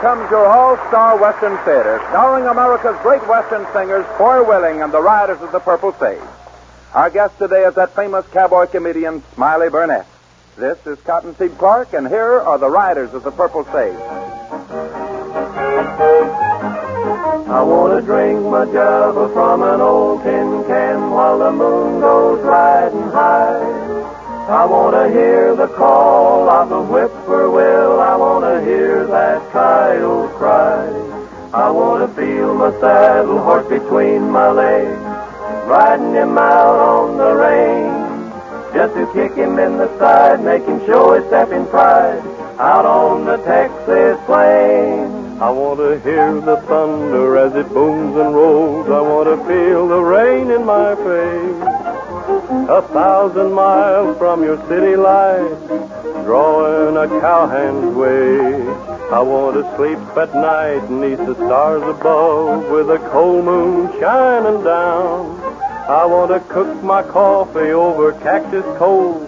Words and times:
Comes 0.00 0.30
your 0.30 0.46
all-star 0.46 1.18
Western 1.18 1.56
Theater, 1.64 1.98
starring 2.10 2.46
America's 2.46 2.96
great 3.02 3.26
Western 3.26 3.66
singers, 3.72 4.04
Foy 4.18 4.46
Willing 4.46 4.82
and 4.82 4.92
the 4.92 5.00
Riders 5.00 5.40
of 5.40 5.52
the 5.52 5.58
Purple 5.58 5.92
Sage. 5.94 6.20
Our 6.92 7.08
guest 7.08 7.38
today 7.38 7.64
is 7.64 7.74
that 7.76 7.94
famous 7.96 8.26
cowboy 8.28 8.66
comedian, 8.66 9.22
Smiley 9.34 9.68
Burnette. 9.68 10.04
This 10.56 10.78
is 10.86 11.00
Cottonseed 11.00 11.56
Clark, 11.58 11.94
and 11.94 12.06
here 12.06 12.40
are 12.40 12.58
the 12.58 12.68
Riders 12.68 13.14
of 13.14 13.22
the 13.24 13.30
Purple 13.30 13.64
Sage. 13.64 13.96
I 17.48 17.62
want 17.62 17.98
to 17.98 18.02
drink 18.04 18.42
my 18.42 18.66
java 18.66 19.32
from 19.32 19.62
an 19.62 19.80
old 19.80 20.22
tin 20.22 20.64
can 20.64 21.10
while 21.10 21.38
the 21.38 21.50
moon 21.52 22.00
goes 22.00 22.44
riding 22.44 23.10
high. 23.10 23.86
I 24.48 24.64
want 24.64 24.94
to 24.94 25.08
hear 25.12 25.56
the 25.56 25.66
call 25.66 26.48
of 26.48 26.68
the 26.68 26.80
whippoorwill. 26.80 27.98
I 28.00 28.14
want 28.14 28.44
to 28.44 28.64
hear 28.64 29.04
that 29.08 29.50
coyote 29.50 29.95
cry. 30.36 30.86
I 31.52 31.70
want 31.70 32.04
to 32.04 32.14
feel 32.14 32.54
my 32.54 32.70
saddle 32.80 33.38
horse 33.38 33.68
between 33.68 34.30
my 34.30 34.50
legs, 34.50 35.00
riding 35.66 36.12
him 36.12 36.36
out 36.38 36.76
on 36.76 37.16
the 37.16 37.34
range. 37.34 38.74
Just 38.74 38.94
to 38.94 39.10
kick 39.14 39.36
him 39.36 39.58
in 39.58 39.78
the 39.78 39.88
side, 39.98 40.44
make 40.44 40.64
him 40.64 40.84
show 40.86 41.14
his 41.14 41.26
stepping 41.26 41.66
pride 41.66 42.22
out 42.58 42.86
on 42.86 43.24
the 43.24 43.36
Texas 43.38 44.18
plain. 44.26 45.40
I 45.40 45.50
want 45.50 45.78
to 45.78 46.00
hear 46.00 46.40
the 46.40 46.56
thunder 46.62 47.36
as 47.36 47.54
it 47.54 47.68
booms 47.68 48.16
and 48.16 48.34
rolls. 48.34 48.88
I 48.88 49.00
want 49.00 49.28
to 49.28 49.36
feel 49.46 49.88
the 49.88 50.00
rain 50.00 50.50
in 50.50 50.64
my 50.64 50.94
face. 50.96 51.62
A 52.68 52.82
thousand 52.92 53.52
miles 53.52 54.16
from 54.16 54.42
your 54.42 54.56
city 54.68 54.96
lights, 54.96 55.66
drawing 56.24 56.96
a 56.96 57.20
cowhand's 57.20 57.94
way. 57.94 58.95
I 59.08 59.20
want 59.20 59.54
to 59.54 59.76
sleep 59.76 59.98
at 60.16 60.34
night 60.34 60.90
neath 60.90 61.18
the 61.18 61.36
stars 61.36 61.82
above 61.82 62.68
with 62.68 62.90
a 62.90 62.98
cold 63.10 63.44
moon 63.44 63.86
shining 64.00 64.64
down. 64.64 65.40
I 65.88 66.04
want 66.06 66.32
to 66.32 66.40
cook 66.52 66.82
my 66.82 67.04
coffee 67.04 67.70
over 67.70 68.12
cactus 68.14 68.64
coals, 68.76 69.22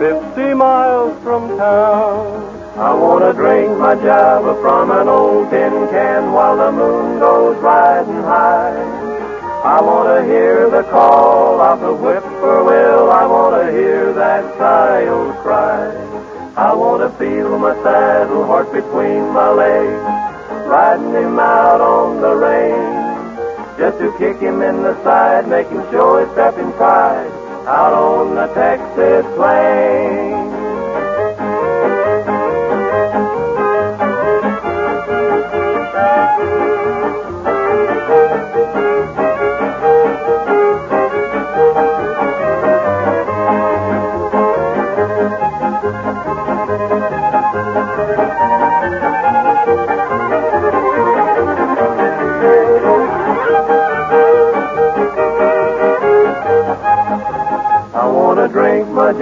50 0.00 0.54
miles 0.54 1.22
from 1.22 1.56
town. 1.56 2.76
I 2.76 2.92
want 2.92 3.22
to 3.22 3.32
drink 3.34 3.78
my 3.78 3.94
java 3.94 4.60
from 4.60 4.90
an 4.90 5.06
old 5.06 5.48
tin 5.48 5.70
can 5.90 6.32
while 6.32 6.56
the 6.56 6.72
moon 6.72 7.20
goes 7.20 7.56
riding 7.62 8.22
high. 8.24 8.74
I 9.62 9.80
want 9.80 10.08
to 10.08 10.24
hear 10.24 10.68
the 10.68 10.82
call 10.90 11.60
of 11.60 11.80
the 11.80 11.94
whippoorwill. 11.94 13.12
I 13.12 13.26
want 13.26 13.62
to 13.62 13.70
hear 13.70 14.12
that 14.12 14.58
child 14.58 15.36
cry. 15.36 16.03
I 16.56 16.72
want 16.72 17.02
to 17.02 17.10
feel 17.18 17.58
my 17.58 17.74
saddle 17.82 18.44
horse 18.44 18.68
between 18.70 19.32
my 19.34 19.50
legs, 19.50 20.68
riding 20.68 21.10
him 21.10 21.36
out 21.36 21.80
on 21.80 22.20
the 22.20 22.32
range. 22.32 23.76
Just 23.76 23.98
to 23.98 24.16
kick 24.18 24.40
him 24.40 24.62
in 24.62 24.84
the 24.84 24.94
side, 25.02 25.48
make 25.48 25.66
him 25.66 25.82
show 25.90 26.18
his 26.18 26.30
stepping 26.30 26.70
pride 26.74 27.26
out 27.66 27.92
on 27.92 28.36
the 28.36 28.46
Texas 28.54 29.26
plain. 29.34 30.53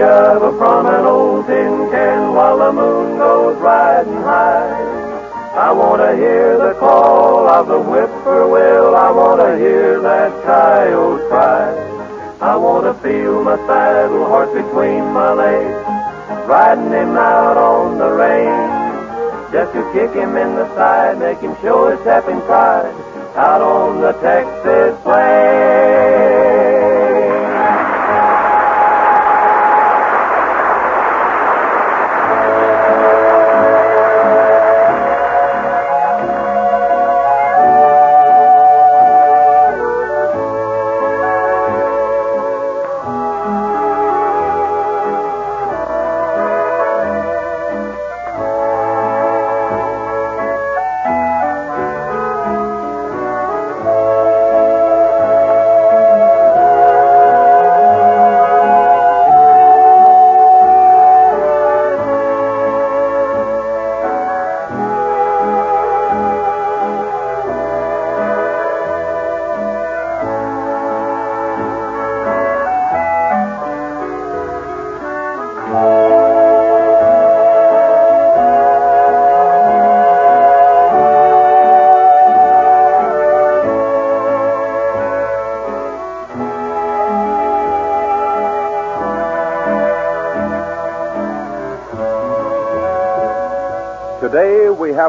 Java 0.03 0.51
from 0.59 0.87
an 0.87 1.05
old 1.07 1.47
tin 1.47 1.89
can 1.93 2.35
while 2.35 2.59
the 2.59 2.73
moon 2.73 3.19
goes 3.19 3.57
riding 3.59 4.23
high. 4.27 4.75
I 5.55 5.71
want 5.71 6.03
to 6.03 6.17
hear 6.17 6.59
the 6.59 6.75
call 6.81 7.47
of 7.47 7.69
the 7.69 7.79
whippoorwill. 7.79 8.97
I 8.97 9.11
want 9.13 9.39
to 9.43 9.57
hear 9.57 10.01
that 10.01 10.31
coyote 10.43 11.29
cry. 11.29 11.71
I 12.41 12.57
want 12.57 12.83
to 12.91 12.95
feel 13.01 13.45
my 13.45 13.57
saddle 13.69 14.27
horse 14.27 14.51
between 14.51 15.05
my 15.13 15.35
legs, 15.35 15.87
riding 16.49 16.91
him 16.91 17.17
out 17.17 17.57
on 17.57 17.99
the 17.99 18.11
range. 18.11 19.53
Just 19.53 19.73
to 19.75 19.83
kick 19.93 20.11
him 20.17 20.37
in 20.37 20.57
the 20.57 20.67
side, 20.75 21.21
make 21.21 21.39
him 21.39 21.55
show 21.63 21.91
his 21.91 22.01
stepping 22.01 22.41
pride 22.41 22.91
out 23.37 23.63
on 23.63 24.01
the 24.01 24.13
Texas 24.19 24.92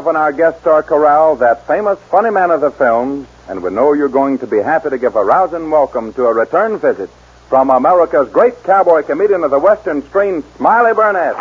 have 0.04 0.14
on 0.14 0.20
our 0.20 0.32
guest 0.32 0.60
star 0.60 0.82
corral 0.82 1.36
that 1.36 1.66
famous 1.66 1.98
funny 2.10 2.30
man 2.30 2.50
of 2.50 2.60
the 2.60 2.70
film, 2.70 3.26
and 3.48 3.62
we 3.62 3.70
know 3.70 3.94
you're 3.94 4.06
going 4.06 4.36
to 4.36 4.46
be 4.46 4.58
happy 4.58 4.90
to 4.90 4.98
give 4.98 5.16
a 5.16 5.24
rousing 5.24 5.70
welcome 5.70 6.12
to 6.12 6.26
a 6.26 6.34
return 6.34 6.78
visit 6.78 7.08
from 7.48 7.70
America's 7.70 8.28
great 8.28 8.62
cowboy 8.64 9.02
comedian 9.02 9.42
of 9.44 9.50
the 9.50 9.58
Western 9.58 10.06
strain, 10.08 10.44
Smiley 10.58 10.92
Burnette. 10.92 11.36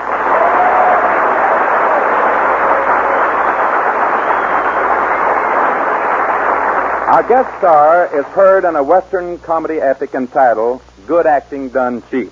Our 7.09 7.23
guest 7.27 7.57
star 7.57 8.17
is 8.17 8.25
heard 8.27 8.63
in 8.63 8.77
a 8.77 8.83
Western 8.83 9.39
comedy 9.39 9.81
epic 9.81 10.13
entitled 10.13 10.81
Good 11.05 11.27
Acting 11.27 11.67
Done 11.67 12.01
Cheap. 12.09 12.31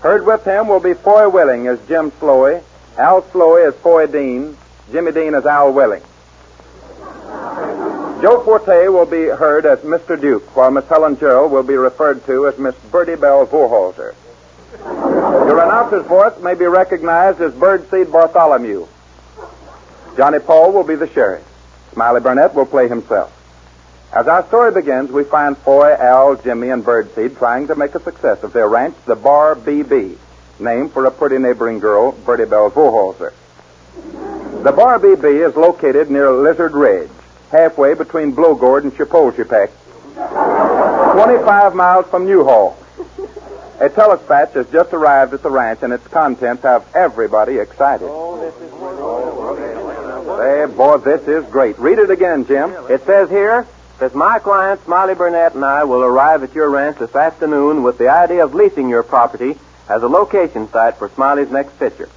Heard 0.00 0.24
with 0.24 0.44
him 0.44 0.68
will 0.68 0.78
be 0.78 0.94
Foy 0.94 1.28
Willing 1.28 1.66
as 1.66 1.84
Jim 1.88 2.12
Sloey, 2.20 2.62
Al 2.96 3.28
Sloey 3.32 3.66
as 3.66 3.74
Foy 3.74 4.06
Dean, 4.06 4.56
Jimmy 4.92 5.12
Dean 5.12 5.34
as 5.34 5.46
Al 5.46 5.72
Willing. 5.72 6.02
Joe 8.22 8.42
Forte 8.42 8.88
will 8.88 9.06
be 9.06 9.24
heard 9.24 9.66
as 9.66 9.80
Mr. 9.80 10.18
Duke, 10.18 10.56
while 10.56 10.70
Miss 10.70 10.86
Helen 10.88 11.18
Gerald 11.18 11.52
will 11.52 11.62
be 11.62 11.76
referred 11.76 12.24
to 12.26 12.46
as 12.46 12.58
Miss 12.58 12.74
Birdie 12.90 13.16
Bell 13.16 13.46
Vorholzer. 13.46 14.14
Your 14.80 15.60
announcer's 15.60 16.06
voice 16.06 16.38
may 16.40 16.54
be 16.54 16.64
recognized 16.64 17.40
as 17.40 17.52
Birdseed 17.52 18.10
Bartholomew. 18.10 18.86
Johnny 20.16 20.38
Paul 20.38 20.72
will 20.72 20.84
be 20.84 20.94
the 20.94 21.08
sheriff. 21.08 21.44
Smiley 21.92 22.20
Burnette 22.20 22.54
will 22.54 22.66
play 22.66 22.88
himself. 22.88 23.30
As 24.12 24.28
our 24.28 24.46
story 24.46 24.70
begins, 24.70 25.10
we 25.10 25.24
find 25.24 25.58
Foy, 25.58 25.92
Al, 25.92 26.36
Jimmy, 26.36 26.70
and 26.70 26.84
Birdseed 26.84 27.36
trying 27.36 27.66
to 27.66 27.74
make 27.74 27.94
a 27.94 28.00
success 28.00 28.42
of 28.42 28.52
their 28.52 28.68
ranch, 28.68 28.94
the 29.06 29.16
Bar 29.16 29.56
BB, 29.56 30.16
named 30.60 30.92
for 30.92 31.04
a 31.04 31.10
pretty 31.10 31.38
neighboring 31.38 31.80
girl, 31.80 32.12
Birdie 32.12 32.44
Bell 32.44 32.70
Vorholzer. 32.70 33.32
The 34.64 34.72
Bar 34.72 34.98
BB 34.98 35.46
is 35.46 35.54
located 35.56 36.10
near 36.10 36.32
Lizard 36.32 36.72
Ridge, 36.72 37.10
halfway 37.50 37.92
between 37.92 38.34
Blowgourd 38.34 38.84
and 38.84 38.92
Chapultepec, 38.94 39.68
25 41.12 41.74
miles 41.74 42.06
from 42.06 42.24
Newhall. 42.24 42.74
A 43.78 43.90
telespatch 43.90 44.54
has 44.54 44.66
just 44.70 44.94
arrived 44.94 45.34
at 45.34 45.42
the 45.42 45.50
ranch, 45.50 45.80
and 45.82 45.92
its 45.92 46.08
contents 46.08 46.62
have 46.62 46.86
everybody 46.96 47.58
excited. 47.58 48.08
Hey, 50.38 50.64
boy, 50.74 50.96
this 50.96 51.28
is 51.28 51.44
great. 51.50 51.78
Read 51.78 51.98
it 51.98 52.08
again, 52.08 52.46
Jim. 52.46 52.74
It 52.88 53.04
says 53.04 53.28
here, 53.28 53.66
says 53.98 54.14
my 54.14 54.38
client, 54.38 54.82
Smiley 54.86 55.14
Burnette, 55.14 55.54
and 55.54 55.64
I 55.66 55.84
will 55.84 56.02
arrive 56.02 56.42
at 56.42 56.54
your 56.54 56.70
ranch 56.70 56.96
this 56.96 57.14
afternoon 57.14 57.82
with 57.82 57.98
the 57.98 58.08
idea 58.08 58.42
of 58.42 58.54
leasing 58.54 58.88
your 58.88 59.02
property 59.02 59.58
as 59.90 60.02
a 60.02 60.08
location 60.08 60.70
site 60.70 60.96
for 60.96 61.10
Smiley's 61.10 61.50
next 61.50 61.78
picture. 61.78 62.08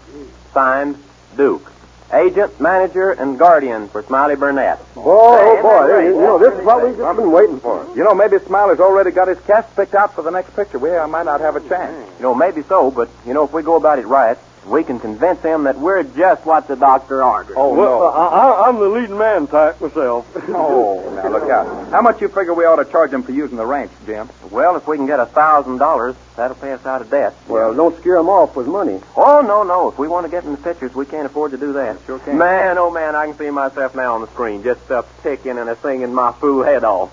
Signed, 0.53 0.97
Duke. 1.35 1.73
Agent, 2.13 2.59
manager, 2.61 3.11
and 3.11 3.37
guardian 3.37 3.89
for 3.89 4.01
Smiley 4.01 4.35
Burnette. 4.35 4.79
Oh, 4.95 5.03
oh 5.03 5.61
boy, 5.61 6.03
you, 6.03 6.15
you 6.15 6.21
know, 6.21 6.39
this 6.39 6.57
is 6.57 6.65
what 6.65 6.85
we've 6.85 6.95
been 6.95 7.31
waiting 7.31 7.59
for. 7.59 7.85
You 7.97 8.03
know, 8.05 8.13
maybe 8.15 8.39
Smiley's 8.39 8.79
already 8.79 9.11
got 9.11 9.27
his 9.27 9.39
cast 9.41 9.75
picked 9.75 9.93
out 9.93 10.15
for 10.15 10.21
the 10.21 10.31
next 10.31 10.55
picture. 10.55 10.79
We 10.79 10.91
uh, 10.91 11.05
might 11.07 11.25
not 11.25 11.41
have 11.41 11.57
a 11.57 11.67
chance. 11.67 12.09
You 12.17 12.23
know, 12.23 12.33
maybe 12.33 12.63
so, 12.63 12.91
but, 12.91 13.09
you 13.25 13.33
know, 13.33 13.43
if 13.43 13.51
we 13.51 13.61
go 13.61 13.75
about 13.75 13.99
it 13.99 14.07
right, 14.07 14.37
we 14.67 14.83
can 14.83 14.99
convince 14.99 15.41
him 15.41 15.63
that 15.63 15.77
we're 15.77 16.03
just 16.03 16.45
what 16.45 16.67
the 16.67 16.75
doctor 16.75 17.23
ordered. 17.23 17.55
Oh, 17.57 17.73
well, 17.73 17.99
no. 17.99 18.07
uh, 18.07 18.11
I, 18.11 18.67
I'm 18.67 18.75
the 18.77 18.87
leading 18.89 19.17
man 19.17 19.47
type 19.47 19.79
myself. 19.81 20.25
Oh, 20.49 21.09
now 21.15 21.29
look 21.29 21.49
out. 21.49 21.89
How 21.91 22.01
much 22.01 22.21
you 22.21 22.27
figure 22.29 22.53
we 22.53 22.65
ought 22.65 22.77
to 22.83 22.89
charge 22.91 23.11
him 23.11 23.21
for 23.23 23.31
using 23.31 23.57
the 23.57 23.65
ranch, 23.65 23.91
Jim? 24.05 24.29
Well, 24.51 24.75
if 24.75 24.87
we 24.87 24.97
can 24.97 25.05
get 25.05 25.19
a 25.19 25.25
thousand 25.25 25.77
dollars, 25.77 26.15
that'll 26.35 26.55
pay 26.57 26.71
us 26.73 26.85
out 26.85 27.01
of 27.01 27.09
debt. 27.09 27.33
well, 27.47 27.73
don't 27.73 27.97
scare 27.99 28.17
him 28.17 28.27
off 28.29 28.55
with 28.55 28.67
money. 28.67 28.99
Oh, 29.15 29.41
no, 29.41 29.63
no. 29.63 29.89
If 29.89 29.97
we 29.97 30.07
want 30.07 30.25
to 30.25 30.31
get 30.31 30.43
in 30.45 30.51
the 30.51 30.57
pictures, 30.57 30.93
we 30.95 31.05
can't 31.05 31.25
afford 31.25 31.51
to 31.51 31.57
do 31.57 31.73
that. 31.73 31.97
Sure 32.05 32.19
can't. 32.19 32.37
Man, 32.37 32.77
oh, 32.77 32.91
man, 32.91 33.15
I 33.15 33.27
can 33.27 33.37
see 33.37 33.49
myself 33.49 33.95
now 33.95 34.15
on 34.15 34.21
the 34.21 34.27
screen, 34.27 34.63
just 34.63 34.89
a 34.89 35.03
picking 35.23 35.57
and 35.57 35.69
a 35.69 35.75
singing 35.77 36.13
my 36.13 36.31
fool 36.33 36.63
head 36.63 36.83
off. 36.83 37.11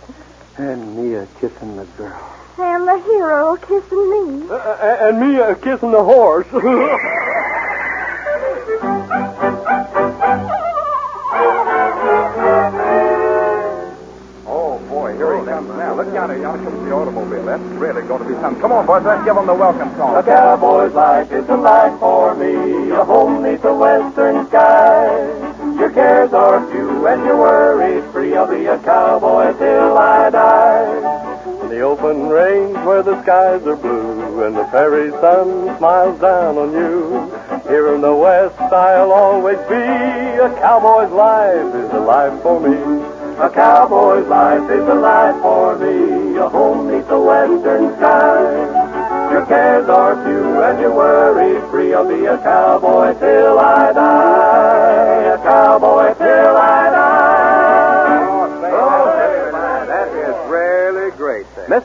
And 0.59 0.97
me 0.97 1.15
a 1.15 1.27
kissing 1.41 1.77
the 1.77 1.85
girl. 1.85 2.31
And 2.57 2.87
the 2.87 2.99
hero 3.01 3.57
kissing 3.57 4.11
me. 4.11 4.49
Uh, 4.49 4.55
uh, 4.55 5.09
and 5.09 5.21
me 5.21 5.41
uh, 5.41 5.55
kissing 5.57 5.91
the 5.91 6.05
horse. 6.05 6.47
Oh, 14.47 14.79
boy, 14.89 15.17
here 15.17 15.39
he 15.39 15.45
comes 15.47 15.69
now. 15.71 15.95
Look 15.95 16.13
yonder, 16.13 16.39
yonder 16.39 16.71
comes 16.71 16.85
the 16.85 16.93
automobile. 16.95 17.45
That's 17.47 17.63
really 17.63 18.03
going 18.07 18.23
to 18.23 18.29
be 18.29 18.35
something. 18.41 18.61
Come 18.61 18.73
on, 18.73 18.87
boys, 18.87 19.03
let's 19.05 19.25
give 19.25 19.37
him 19.37 19.47
the 19.47 19.55
welcome 19.55 19.91
song. 19.97 20.17
A 20.17 20.23
cowboy's 20.23 20.93
life 20.93 21.33
is 21.33 21.49
a 21.49 21.57
life 21.57 21.99
for 21.99 22.35
me, 22.35 22.91
a 22.91 23.05
home 23.05 23.43
neath 23.43 23.63
the 23.63 23.75
western 23.75 24.47
sky. 24.49 25.07
Your 25.79 25.91
cares 25.91 26.33
are 26.33 26.71
few 26.71 27.07
and 27.07 27.25
your 27.25 27.39
worries 27.39 28.05
free. 28.13 28.37
I'll 28.37 28.49
be 28.49 28.67
a 28.67 28.79
cowboy 28.79 29.57
till 29.59 29.99
I 29.99 30.31
die. 30.31 31.34
The 31.75 31.81
open 31.81 32.29
range 32.29 32.77
where 32.87 33.03
the 33.03 33.21
skies 33.23 33.67
are 33.67 33.75
blue 33.75 34.45
and 34.45 34.55
the 34.55 34.63
prairie 34.67 35.11
sun 35.11 35.77
smiles 35.77 36.21
down 36.21 36.57
on 36.57 36.71
you. 36.71 37.27
Here 37.69 37.93
in 37.93 38.01
the 38.01 38.15
west 38.15 38.61
I'll 38.61 39.11
always 39.11 39.59
be. 39.67 39.75
A 39.75 40.55
cowboy's 40.63 41.11
life 41.11 41.75
is 41.75 41.91
a 41.91 41.99
life 41.99 42.41
for 42.45 42.61
me. 42.61 42.79
A 43.43 43.51
cowboy's 43.51 44.25
life 44.29 44.71
is 44.71 44.87
a 44.87 44.95
life 44.95 45.43
for 45.43 45.77
me, 45.77 46.37
a 46.37 46.49
home 46.49 46.93
neath 46.93 47.09
the 47.09 47.19
western 47.19 47.97
sky. 47.97 49.33
Your 49.33 49.45
cares 49.47 49.89
are 49.89 50.15
few 50.25 50.63
and 50.63 50.79
your 50.79 50.95
worries 50.95 51.69
free. 51.73 51.93
I'll 51.93 52.07
be 52.07 52.25
a 52.27 52.39
cowboy 52.39 53.19
till 53.19 53.59
I 53.59 53.93
die. 53.93 55.35
A 55.35 55.39
cowboy 55.39 55.84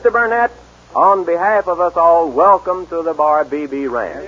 Mr. 0.00 0.10
Burnette, 0.10 0.50
on 0.96 1.24
behalf 1.26 1.68
of 1.68 1.78
us 1.78 1.94
all, 1.94 2.30
welcome 2.30 2.86
to 2.86 3.02
the 3.02 3.12
Bar 3.12 3.44
BB 3.44 3.90
Ranch. 3.90 4.24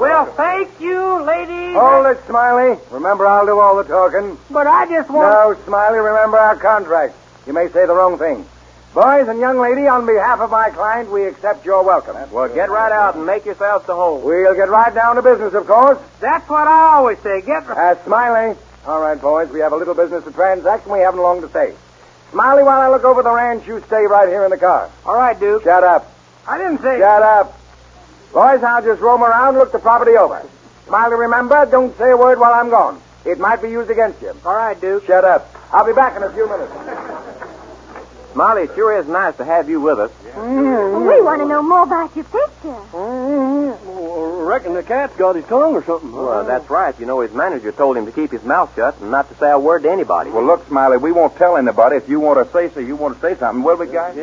Well, 0.00 0.26
thank 0.26 0.80
you, 0.80 1.20
ladies. 1.24 1.74
Hold 1.74 2.06
it, 2.06 2.24
Smiley. 2.26 2.78
Remember, 2.92 3.26
I'll 3.26 3.44
do 3.44 3.58
all 3.58 3.76
the 3.76 3.82
talking. 3.82 4.38
But 4.48 4.68
I 4.68 4.86
just 4.86 5.10
want. 5.10 5.28
No, 5.58 5.64
Smiley, 5.64 5.98
remember 5.98 6.38
our 6.38 6.54
contract. 6.54 7.16
You 7.44 7.54
may 7.54 7.66
say 7.66 7.86
the 7.86 7.94
wrong 7.94 8.18
thing. 8.18 8.46
Boys 8.94 9.26
and 9.26 9.40
young 9.40 9.58
lady, 9.58 9.88
on 9.88 10.06
behalf 10.06 10.38
of 10.38 10.52
my 10.52 10.70
client, 10.70 11.10
we 11.10 11.24
accept 11.26 11.66
your 11.66 11.82
welcome. 11.82 12.14
Well, 12.30 12.54
get 12.54 12.70
right 12.70 12.92
out 12.92 13.16
and 13.16 13.26
make 13.26 13.44
yourselves 13.44 13.84
to 13.86 13.94
home. 13.94 14.22
We'll 14.22 14.54
get 14.54 14.68
right 14.68 14.94
down 14.94 15.16
to 15.16 15.22
business, 15.22 15.54
of 15.54 15.66
course. 15.66 15.98
That's 16.20 16.48
what 16.48 16.68
I 16.68 16.94
always 16.94 17.18
say. 17.18 17.40
Get. 17.40 17.66
right. 17.66 17.96
Uh, 17.96 18.04
Smiley. 18.04 18.56
All 18.86 19.00
right, 19.00 19.20
boys, 19.20 19.50
we 19.50 19.58
have 19.58 19.72
a 19.72 19.76
little 19.76 19.94
business 19.94 20.22
to 20.22 20.30
transact, 20.30 20.84
and 20.84 20.92
we 20.92 21.00
haven't 21.00 21.20
long 21.20 21.40
to 21.40 21.48
stay. 21.48 21.74
Smiley, 22.32 22.62
while 22.62 22.80
I 22.80 22.88
look 22.88 23.04
over 23.04 23.22
the 23.22 23.32
ranch, 23.32 23.66
you 23.66 23.80
stay 23.86 24.04
right 24.04 24.28
here 24.28 24.44
in 24.44 24.50
the 24.50 24.58
car. 24.58 24.90
All 25.04 25.16
right, 25.16 25.38
Duke. 25.38 25.62
Shut 25.64 25.84
up. 25.84 26.12
I 26.46 26.58
didn't 26.58 26.78
say. 26.82 26.98
Shut 26.98 27.22
up. 27.22 27.58
Boys, 28.32 28.62
I'll 28.62 28.82
just 28.82 29.00
roam 29.00 29.22
around, 29.22 29.50
and 29.50 29.58
look 29.58 29.72
the 29.72 29.78
property 29.78 30.16
over. 30.16 30.42
Smiley, 30.86 31.16
remember, 31.16 31.66
don't 31.66 31.96
say 31.96 32.10
a 32.10 32.16
word 32.16 32.38
while 32.38 32.52
I'm 32.52 32.70
gone. 32.70 33.00
It 33.24 33.38
might 33.38 33.62
be 33.62 33.70
used 33.70 33.90
against 33.90 34.20
you. 34.22 34.32
All 34.44 34.54
right, 34.54 34.78
Duke. 34.80 35.06
Shut 35.06 35.24
up. 35.24 35.52
I'll 35.72 35.86
be 35.86 35.92
back 35.92 36.16
in 36.16 36.22
a 36.22 36.30
few 36.30 36.48
minutes. 36.48 36.72
Smiley, 38.32 38.62
it 38.64 38.74
sure 38.74 38.98
is 38.98 39.08
nice 39.08 39.36
to 39.38 39.44
have 39.44 39.68
you 39.70 39.80
with 39.80 39.98
us. 39.98 40.10
Hmm. 40.10 40.85
We 41.06 41.22
want 41.22 41.40
to 41.40 41.48
know 41.48 41.62
more 41.62 41.84
about 41.84 42.14
your 42.16 42.24
picture. 42.24 42.76
Mmm. 42.92 44.46
Reckon 44.46 44.74
the 44.74 44.82
cat's 44.82 45.16
got 45.16 45.36
his 45.36 45.44
tongue 45.46 45.74
or 45.74 45.84
something. 45.84 46.12
Well, 46.12 46.44
that's 46.44 46.70
right. 46.70 46.98
You 47.00 47.06
know, 47.06 47.20
his 47.20 47.32
manager 47.32 47.72
told 47.72 47.96
him 47.96 48.06
to 48.06 48.12
keep 48.12 48.30
his 48.30 48.44
mouth 48.44 48.74
shut 48.76 48.98
and 49.00 49.10
not 49.10 49.28
to 49.28 49.34
say 49.36 49.50
a 49.50 49.58
word 49.58 49.82
to 49.82 49.90
anybody. 49.90 50.30
Well, 50.30 50.44
look, 50.44 50.66
Smiley, 50.68 50.98
we 50.98 51.12
won't 51.12 51.36
tell 51.36 51.56
anybody. 51.56 51.96
If 51.96 52.08
you 52.08 52.20
want 52.20 52.44
to 52.44 52.52
say 52.52 52.70
so, 52.70 52.80
you 52.80 52.96
want 52.96 53.16
to 53.16 53.20
say 53.20 53.36
something, 53.38 53.62
will 53.64 53.76
we, 53.76 53.86
guys? 53.86 54.16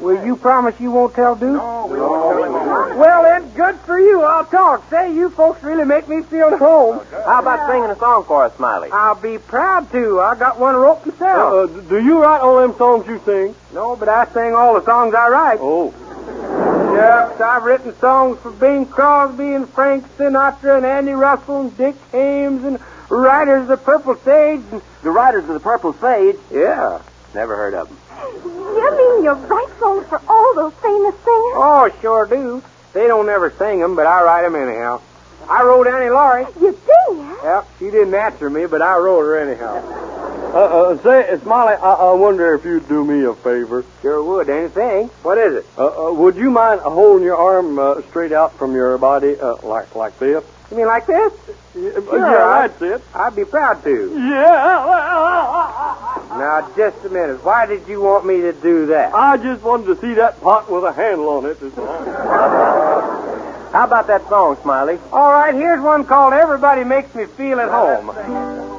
Will 0.00 0.24
you 0.24 0.36
promise 0.36 0.78
you 0.80 0.90
won't 0.92 1.14
tell 1.14 1.34
Duke? 1.34 1.60
Well, 1.60 3.22
then, 3.24 3.50
good 3.50 3.76
for 3.80 3.98
you. 3.98 4.22
I'll 4.22 4.44
talk. 4.46 4.88
Say, 4.90 5.14
you 5.14 5.28
folks 5.30 5.62
really 5.62 5.84
make 5.84 6.08
me 6.08 6.22
feel 6.22 6.46
at 6.48 6.58
home. 6.58 7.04
How 7.10 7.40
about 7.40 7.68
singing 7.68 7.90
a 7.90 7.96
song 7.96 8.24
for 8.24 8.44
us, 8.44 8.54
Smiley? 8.56 8.90
I'll 8.92 9.14
be 9.16 9.38
proud 9.38 9.90
to. 9.92 10.20
I 10.20 10.34
got 10.36 10.58
one 10.58 10.76
wrote 10.76 11.04
myself. 11.04 11.70
Uh, 11.70 11.80
do 11.88 11.98
you 12.02 12.22
write 12.22 12.40
all 12.40 12.60
them 12.60 12.74
songs 12.76 13.06
you 13.06 13.20
sing? 13.24 13.54
No, 13.76 13.94
but 13.94 14.08
I 14.08 14.24
sing 14.32 14.54
all 14.54 14.72
the 14.72 14.84
songs 14.86 15.14
I 15.14 15.28
write. 15.28 15.58
Oh. 15.60 15.92
Yes, 16.94 17.38
I've 17.38 17.62
written 17.62 17.94
songs 17.98 18.38
for 18.40 18.50
Bing 18.50 18.86
Crosby 18.86 19.52
and 19.52 19.68
Frank 19.68 20.04
Sinatra 20.16 20.78
and 20.78 20.86
Andy 20.86 21.12
Russell 21.12 21.60
and 21.60 21.76
Dick 21.76 21.94
Ames 22.14 22.64
and 22.64 22.80
Riders 23.10 23.62
of 23.62 23.68
the 23.68 23.76
Purple 23.76 24.16
Sage. 24.16 24.62
And, 24.72 24.80
The 25.02 25.10
Riders 25.10 25.44
of 25.44 25.52
the 25.52 25.60
Purple 25.60 25.92
Sage. 25.92 26.36
yeah. 26.50 27.02
Never 27.34 27.54
heard 27.54 27.74
of 27.74 27.88
them. 27.88 27.98
You 28.48 28.96
mean 28.96 29.24
you 29.24 29.32
write 29.32 29.78
songs 29.78 30.06
for 30.08 30.22
all 30.26 30.54
those 30.54 30.72
famous 30.80 31.14
singers? 31.16 31.52
Oh, 31.54 31.90
sure 32.00 32.24
do. 32.24 32.62
They 32.94 33.06
don't 33.06 33.28
ever 33.28 33.50
sing 33.58 33.82
'em, 33.82 33.94
but 33.94 34.06
I 34.06 34.22
write 34.22 34.46
'em 34.46 34.56
anyhow. 34.56 35.00
I 35.50 35.62
wrote 35.64 35.86
Annie 35.86 36.08
Laurie. 36.08 36.46
You 36.58 36.70
did? 36.72 37.26
Yep, 37.44 37.68
she 37.78 37.90
didn't 37.90 38.14
answer 38.14 38.48
me, 38.48 38.64
but 38.64 38.80
I 38.80 38.96
wrote 38.96 39.20
her 39.20 39.38
anyhow. 39.38 39.82
Uh, 40.56 40.94
uh, 40.94 41.02
say, 41.02 41.38
Smiley, 41.42 41.74
I, 41.74 41.92
I 41.92 42.12
wonder 42.14 42.54
if 42.54 42.64
you'd 42.64 42.88
do 42.88 43.04
me 43.04 43.24
a 43.26 43.34
favor. 43.34 43.84
Sure 44.00 44.22
would. 44.24 44.48
Anything. 44.48 45.08
What 45.22 45.36
is 45.36 45.56
it? 45.56 45.66
Uh, 45.76 46.08
uh, 46.08 46.12
would 46.14 46.36
you 46.36 46.50
mind 46.50 46.80
holding 46.80 47.24
your 47.26 47.36
arm 47.36 47.78
uh, 47.78 48.00
straight 48.08 48.32
out 48.32 48.56
from 48.56 48.72
your 48.72 48.96
body, 48.96 49.36
uh, 49.38 49.56
like 49.64 49.94
like 49.94 50.18
this? 50.18 50.42
You 50.70 50.78
mean 50.78 50.86
like 50.86 51.06
this? 51.06 51.30
Yeah, 51.74 51.90
Sure, 51.92 52.18
yeah, 52.18 52.66
that's 52.68 52.80
it. 52.80 53.02
I'd 53.14 53.36
be 53.36 53.44
proud 53.44 53.84
to. 53.84 54.12
Yeah. 54.14 54.86
Now, 56.38 56.70
just 56.74 57.04
a 57.04 57.10
minute. 57.10 57.44
Why 57.44 57.66
did 57.66 57.86
you 57.86 58.00
want 58.00 58.24
me 58.24 58.40
to 58.40 58.54
do 58.54 58.86
that? 58.86 59.12
I 59.14 59.36
just 59.36 59.62
wanted 59.62 59.94
to 59.94 60.00
see 60.00 60.14
that 60.14 60.40
pot 60.40 60.70
with 60.72 60.84
a 60.84 60.92
handle 60.92 61.28
on 61.28 61.44
it. 61.46 61.58
How 63.72 63.84
about 63.84 64.06
that 64.06 64.26
song, 64.30 64.56
Smiley? 64.62 64.98
All 65.12 65.32
right, 65.32 65.54
here's 65.54 65.82
one 65.82 66.06
called 66.06 66.32
Everybody 66.32 66.82
Makes 66.84 67.14
Me 67.14 67.26
Feel 67.26 67.60
at 67.60 67.68
Home. 67.68 68.75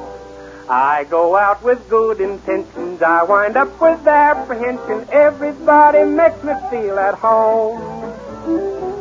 I 0.70 1.04
go 1.04 1.34
out 1.34 1.62
with 1.62 1.88
good 1.88 2.20
intentions. 2.20 3.00
I 3.00 3.22
wind 3.22 3.56
up 3.56 3.80
with 3.80 4.06
apprehension. 4.06 5.08
Everybody 5.10 6.04
makes 6.04 6.42
me 6.44 6.52
feel 6.70 6.98
at 6.98 7.14
home. 7.14 7.80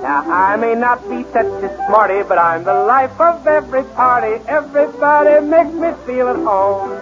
Now, 0.02 0.24
I 0.32 0.56
may 0.56 0.76
not 0.76 1.02
be 1.10 1.24
such 1.34 1.64
a 1.64 1.76
smarty, 1.88 2.24
but 2.24 2.38
I'm 2.38 2.64
the 2.64 2.74
life 2.74 3.20
of 3.20 3.46
every 3.46 3.84
party. 3.84 4.42
Everybody 4.48 5.46
makes 5.46 5.74
me 5.74 5.92
feel 6.06 6.30
at 6.30 6.38
home. 6.38 7.02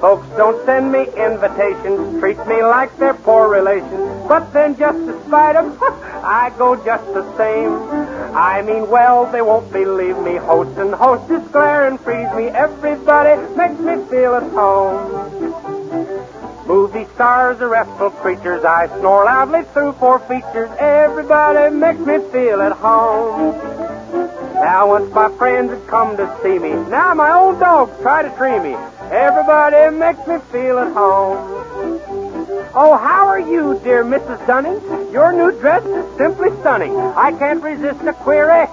Folks 0.00 0.28
don't 0.36 0.64
send 0.64 0.92
me 0.92 1.00
invitations, 1.16 2.20
treat 2.20 2.38
me 2.46 2.62
like 2.62 2.96
they're 2.98 3.14
poor 3.14 3.48
relations. 3.48 4.28
But 4.28 4.52
then, 4.52 4.76
just 4.78 4.98
to 5.06 5.24
spite 5.26 5.56
'em, 5.56 5.76
I 6.22 6.52
go 6.56 6.76
just 6.76 7.06
the 7.12 7.24
same. 7.36 7.97
I 8.34 8.62
mean, 8.62 8.88
well, 8.90 9.30
they 9.30 9.42
won't 9.42 9.72
believe 9.72 10.18
me. 10.18 10.36
Host 10.36 10.78
and 10.78 10.94
hostess 10.94 11.46
glare 11.48 11.86
and 11.88 11.98
freeze 12.00 12.32
me. 12.34 12.48
Everybody 12.48 13.40
makes 13.56 13.80
me 13.80 14.04
feel 14.08 14.34
at 14.34 14.50
home. 14.52 15.58
Movie 16.66 17.06
stars 17.14 17.60
are 17.62 17.68
restful 17.68 18.10
creatures. 18.10 18.62
I 18.64 18.88
snore 18.98 19.24
loudly 19.24 19.62
through 19.72 19.92
four 19.92 20.18
features. 20.18 20.70
Everybody 20.78 21.74
makes 21.74 22.00
me 22.00 22.18
feel 22.30 22.60
at 22.60 22.72
home. 22.72 23.56
Now 24.54 24.88
once 24.88 25.12
my 25.14 25.30
friends 25.38 25.70
had 25.70 25.86
come 25.86 26.16
to 26.18 26.38
see 26.42 26.58
me. 26.58 26.74
Now 26.90 27.14
my 27.14 27.30
own 27.30 27.58
dogs 27.58 27.92
try 28.02 28.22
to 28.22 28.36
tree 28.36 28.58
me. 28.60 28.76
Everybody 29.10 29.96
makes 29.96 30.26
me 30.26 30.38
feel 30.52 30.78
at 30.78 30.92
home. 30.92 32.17
Oh, 32.74 32.96
how 32.96 33.26
are 33.26 33.40
you, 33.40 33.80
dear 33.82 34.04
Mrs. 34.04 34.46
Dunning? 34.46 34.78
Your 35.12 35.32
new 35.32 35.58
dress 35.58 35.84
is 35.84 36.16
simply 36.18 36.50
stunning. 36.60 36.94
I 36.96 37.32
can't 37.32 37.62
resist 37.62 38.00
a 38.02 38.12
query. 38.12 38.66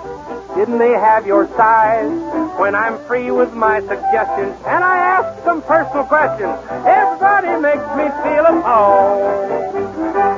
Didn't 0.55 0.79
they 0.79 0.91
have 0.91 1.25
your 1.25 1.47
size? 1.55 2.11
When 2.59 2.75
I'm 2.75 2.97
free 3.05 3.31
with 3.31 3.53
my 3.53 3.79
suggestions 3.81 4.55
and 4.65 4.83
I 4.83 4.97
ask 4.97 5.43
some 5.43 5.61
personal 5.61 6.03
questions, 6.05 6.55
everybody 6.85 7.47
makes 7.61 7.87
me 7.95 8.07
feel 8.23 8.45
at 8.47 8.63
home. 8.63 10.35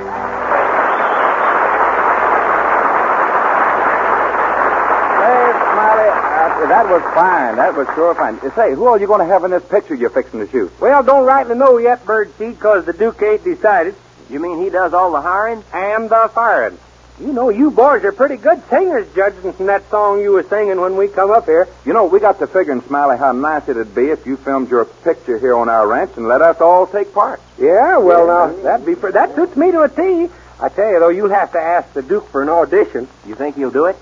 Hey, 5.17 5.45
Smiley, 5.73 6.26
that 6.65 6.89
was 6.89 7.01
fine. 7.13 7.55
That 7.57 7.75
was 7.75 7.87
sure 7.95 8.15
fine. 8.15 8.39
Say, 8.55 8.73
who 8.73 8.85
are 8.85 8.99
you 8.99 9.07
going 9.07 9.19
to 9.19 9.31
have 9.31 9.43
in 9.43 9.51
this 9.51 9.63
picture 9.63 9.95
you're 9.95 10.09
fixing 10.09 10.39
to 10.39 10.51
shoot? 10.51 10.71
Well, 10.79 11.03
don't 11.03 11.25
rightly 11.25 11.55
know 11.55 11.77
yet, 11.77 12.05
Birdseed, 12.05 12.55
because 12.55 12.85
the 12.85 12.93
Duke 12.93 13.21
ain't 13.21 13.43
decided. 13.43 13.95
You 14.29 14.39
mean 14.39 14.61
he 14.61 14.69
does 14.69 14.93
all 14.93 15.11
the 15.11 15.21
hiring? 15.21 15.63
And 15.73 16.09
the 16.09 16.29
firing. 16.33 16.77
You 17.19 17.33
know, 17.33 17.49
you 17.49 17.71
boys 17.71 18.03
are 18.03 18.11
pretty 18.11 18.37
good 18.37 18.61
singers, 18.69 19.07
judging 19.15 19.51
from 19.53 19.65
that 19.67 19.89
song 19.89 20.19
you 20.21 20.33
were 20.33 20.43
singing 20.43 20.79
when 20.79 20.95
we 20.97 21.07
come 21.07 21.31
up 21.31 21.45
here. 21.45 21.67
You 21.83 21.93
know, 21.93 22.05
we 22.05 22.19
got 22.19 22.37
to 22.39 22.47
figuring, 22.47 22.81
Smiley, 22.81 23.17
how 23.17 23.31
nice 23.31 23.67
it'd 23.67 23.95
be 23.95 24.09
if 24.09 24.27
you 24.27 24.37
filmed 24.37 24.69
your 24.69 24.85
picture 24.85 25.39
here 25.39 25.55
on 25.55 25.67
our 25.67 25.87
ranch 25.87 26.11
and 26.15 26.27
let 26.27 26.43
us 26.43 26.61
all 26.61 26.85
take 26.85 27.13
part. 27.13 27.41
Yeah, 27.57 27.97
well, 27.97 28.27
now, 28.27 28.61
that'd 28.61 28.85
be 28.85 28.93
for, 28.93 29.11
that 29.11 29.33
suits 29.35 29.55
me 29.55 29.71
to 29.71 29.81
a 29.81 29.89
T. 29.89 30.31
I 30.59 30.69
tell 30.69 30.91
you, 30.91 30.99
though, 30.99 31.09
you'll 31.09 31.29
have 31.29 31.51
to 31.53 31.59
ask 31.59 31.91
the 31.93 32.03
Duke 32.03 32.29
for 32.29 32.43
an 32.43 32.49
audition. 32.49 33.07
You 33.25 33.33
think 33.33 33.55
he'll 33.55 33.71
do 33.71 33.85
it? 33.85 33.95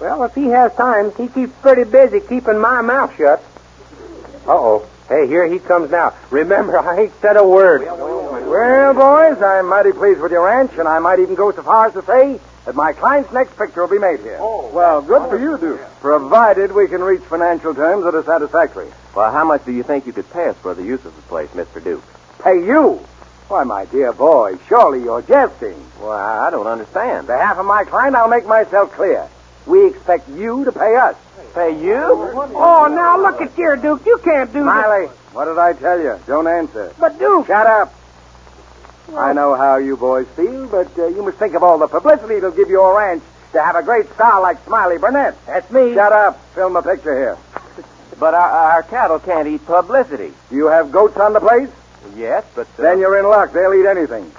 Well, 0.00 0.24
if 0.24 0.34
he 0.34 0.46
has 0.46 0.74
time, 0.74 1.12
he 1.16 1.28
keeps 1.28 1.52
pretty 1.60 1.84
busy 1.84 2.20
keeping 2.20 2.58
my 2.58 2.80
mouth 2.80 3.14
shut. 3.16 3.44
Uh-oh. 4.46 4.88
Hey, 5.08 5.26
here 5.26 5.46
he 5.46 5.58
comes 5.58 5.90
now. 5.90 6.14
Remember, 6.30 6.78
I 6.80 7.02
ain't 7.02 7.20
said 7.20 7.36
a 7.36 7.46
word. 7.46 7.82
Well, 7.82 8.94
boys, 8.94 9.42
I'm 9.42 9.68
mighty 9.68 9.92
pleased 9.92 10.20
with 10.20 10.32
your 10.32 10.46
ranch, 10.46 10.72
and 10.78 10.88
I 10.88 10.98
might 11.00 11.18
even 11.18 11.34
go 11.34 11.52
so 11.52 11.62
far 11.62 11.86
as 11.86 11.92
to 11.92 12.02
say 12.02 12.40
that 12.64 12.74
my 12.74 12.92
client's 12.92 13.32
next 13.32 13.56
picture 13.58 13.82
will 13.82 13.90
be 13.90 13.98
made 13.98 14.20
here. 14.20 14.38
Oh. 14.40 14.70
Well, 14.72 15.02
good 15.02 15.28
for 15.28 15.38
you, 15.38 15.58
Duke. 15.58 15.80
Provided 16.00 16.72
we 16.72 16.88
can 16.88 17.02
reach 17.02 17.22
financial 17.22 17.74
terms 17.74 18.04
that 18.04 18.14
are 18.14 18.24
satisfactory. 18.24 18.90
Well, 19.14 19.30
how 19.30 19.44
much 19.44 19.64
do 19.66 19.72
you 19.72 19.82
think 19.82 20.06
you 20.06 20.12
could 20.12 20.30
pay 20.32 20.48
us 20.48 20.56
for 20.56 20.74
the 20.74 20.82
use 20.82 21.04
of 21.04 21.14
the 21.14 21.22
place, 21.22 21.50
Mr. 21.50 21.82
Duke? 21.82 22.02
Pay 22.42 22.64
you? 22.64 23.06
Why, 23.48 23.64
my 23.64 23.84
dear 23.86 24.12
boy, 24.12 24.56
surely 24.68 25.02
you're 25.02 25.22
jesting. 25.22 25.84
Well, 26.00 26.12
I 26.12 26.50
don't 26.50 26.68
understand. 26.68 27.18
On 27.18 27.26
behalf 27.26 27.58
of 27.58 27.66
my 27.66 27.84
client, 27.84 28.16
I'll 28.16 28.28
make 28.28 28.46
myself 28.46 28.92
clear. 28.92 29.28
We 29.66 29.86
expect 29.88 30.28
you 30.28 30.64
to 30.64 30.72
pay 30.72 30.96
us. 30.96 31.16
Pay 31.54 31.82
you? 31.84 31.94
Oh, 31.94 32.86
now 32.90 33.20
look 33.20 33.40
at 33.40 33.52
here, 33.52 33.76
Duke. 33.76 34.04
You 34.06 34.18
can't 34.24 34.52
do 34.52 34.62
Smiley, 34.62 35.06
what 35.32 35.46
did 35.46 35.58
I 35.58 35.72
tell 35.72 36.00
you? 36.00 36.18
Don't 36.26 36.46
answer. 36.46 36.92
But, 36.98 37.18
Duke. 37.18 37.46
Shut 37.46 37.66
up. 37.66 37.94
I 39.16 39.32
know 39.32 39.54
how 39.56 39.76
you 39.78 39.96
boys 39.96 40.28
feel, 40.36 40.68
but 40.68 40.96
uh, 40.98 41.08
you 41.08 41.22
must 41.22 41.38
think 41.38 41.54
of 41.54 41.62
all 41.64 41.78
the 41.78 41.88
publicity 41.88 42.36
it'll 42.36 42.52
give 42.52 42.68
your 42.68 42.96
ranch 42.96 43.22
to 43.52 43.60
have 43.60 43.74
a 43.74 43.82
great 43.82 44.08
star 44.14 44.40
like 44.40 44.64
Smiley 44.64 44.98
Burnette. 44.98 45.34
That's 45.46 45.68
me. 45.72 45.94
Shut 45.94 46.12
up. 46.12 46.40
Film 46.54 46.76
a 46.76 46.82
picture 46.82 47.16
here. 47.16 47.38
But 48.20 48.34
our, 48.34 48.48
our 48.50 48.82
cattle 48.84 49.18
can't 49.18 49.48
eat 49.48 49.64
publicity. 49.66 50.32
Do 50.50 50.56
you 50.56 50.66
have 50.66 50.92
goats 50.92 51.16
on 51.16 51.32
the 51.32 51.40
place? 51.40 51.70
Yes, 52.14 52.44
but. 52.54 52.66
Uh, 52.78 52.82
Then 52.82 52.98
you're 53.00 53.18
in 53.18 53.24
luck. 53.24 53.52
They'll 53.52 53.74
eat 53.74 53.86
anything. 53.86 54.30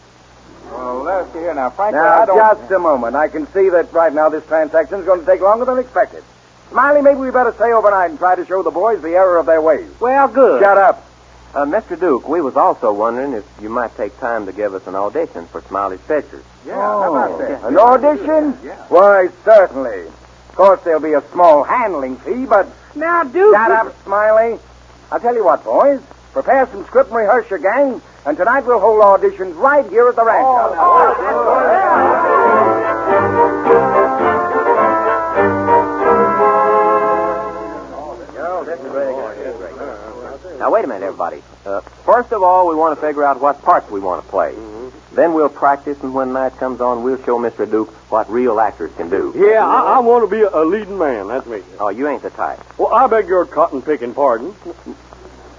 Well, 0.72 1.04
let's 1.04 1.32
see 1.34 1.40
here 1.40 1.54
now. 1.54 1.70
Frankly, 1.70 2.00
Now, 2.00 2.22
I 2.22 2.25
don't... 2.25 2.38
just 2.38 2.72
a 2.72 2.80
moment. 2.80 3.16
I 3.16 3.28
can 3.28 3.46
see 3.48 3.70
that 3.70 3.92
right 3.94 4.13
now 4.13 4.30
this 4.30 4.46
transaction 4.48 5.00
is 5.00 5.06
going 5.06 5.20
to 5.20 5.25
take 5.25 5.42
longer 5.42 5.66
than 5.66 5.78
expected. 5.78 6.24
Smiley, 6.70 7.01
maybe 7.01 7.20
we 7.20 7.32
better 7.32 7.51
stay 7.54 7.74
overnight 7.74 8.12
and 8.12 8.20
try 8.20 8.36
to 8.36 8.46
show 8.46 8.63
the 8.63 8.72
boys 8.72 9.01
the 9.01 9.10
error 9.10 9.38
of 9.38 9.46
their 9.46 9.62
ways. 9.62 9.90
Well, 10.00 10.28
good. 10.30 10.62
Shut 10.62 10.78
up. 10.78 11.06
uh, 11.54 11.66
Mr. 11.66 12.00
Duke, 12.00 12.28
we 12.30 12.40
was 12.40 12.56
also 12.56 12.94
wondering 12.94 13.34
if 13.34 13.44
you 13.62 13.70
might 13.70 13.96
take 13.98 14.18
time 14.20 14.46
to 14.46 14.54
give 14.54 14.74
us 14.74 14.88
an 14.88 14.96
audition 14.96 15.46
for 15.48 15.62
Smiley's 15.63 16.00
pictures. 16.01 16.46
Yeah, 16.66 16.75
how 16.75 17.13
about 17.13 17.40
that? 17.40 17.60
Oh. 17.63 17.68
An 17.68 17.78
audition? 17.78 18.58
Yeah. 18.63 18.75
Why, 18.88 19.28
certainly. 19.44 20.04
Of 20.08 20.56
course, 20.56 20.80
there'll 20.84 21.01
be 21.01 21.13
a 21.13 21.24
small 21.32 21.63
handling 21.63 22.16
fee, 22.18 22.46
but 22.46 22.68
Now, 22.96 23.24
Duke. 23.25 23.54
shut 23.54 23.72
up, 23.72 24.04
Smiley. 24.04 24.58
I'll 25.12 25.20
tell 25.20 25.36
you 25.36 25.44
what, 25.44 25.63
boys. 25.66 26.00
Prepare 26.34 26.68
some 26.68 26.86
script 26.86 27.10
and 27.10 27.18
rehearse 27.18 27.50
your 27.50 27.60
gang, 27.60 28.02
and 28.26 28.38
tonight 28.38 28.62
we'll 28.62 28.80
hold 28.80 29.02
auditions 29.02 29.54
right 29.58 29.86
here 29.90 30.08
at 30.08 30.16
the 30.16 30.24
ranch 30.24 30.46
house. 30.46 30.78
Now, 40.58 40.72
wait 40.72 40.86
a 40.86 40.88
minute, 40.88 41.04
everybody. 41.04 41.42
Uh, 41.66 41.82
first 41.82 42.32
of 42.32 42.44
all, 42.44 42.70
we 42.70 42.76
want 42.76 42.98
to 42.98 43.06
figure 43.06 43.24
out 43.24 43.42
what 43.42 43.62
parts 43.64 43.90
we 43.92 44.00
want 44.00 44.24
to 44.24 44.30
play. 44.30 44.56
Then 45.14 45.34
we'll 45.34 45.50
practice, 45.50 46.02
and 46.02 46.14
when 46.14 46.32
night 46.32 46.56
comes 46.56 46.80
on, 46.80 47.04
we'll 47.04 47.22
show 47.24 47.38
Mr. 47.40 47.70
Duke 47.70 47.90
what 48.10 48.30
real 48.30 48.60
actors 48.62 48.92
can 48.96 49.10
do. 49.10 49.34
Yeah, 49.36 49.66
I, 49.66 49.96
I 49.96 50.00
want 50.00 50.30
to 50.30 50.34
be 50.34 50.44
a, 50.44 50.50
a 50.50 50.64
leading 50.64 50.98
man. 50.98 51.28
That's 51.28 51.46
me. 51.46 51.62
Oh, 51.80 51.90
you 51.90 52.08
ain't 52.08 52.22
the 52.22 52.30
type. 52.30 52.60
Well, 52.78 52.94
I 52.94 53.08
beg 53.08 53.28
your 53.28 53.46
cotton 53.46 53.82
picking 53.82 54.14
pardon. 54.14 54.56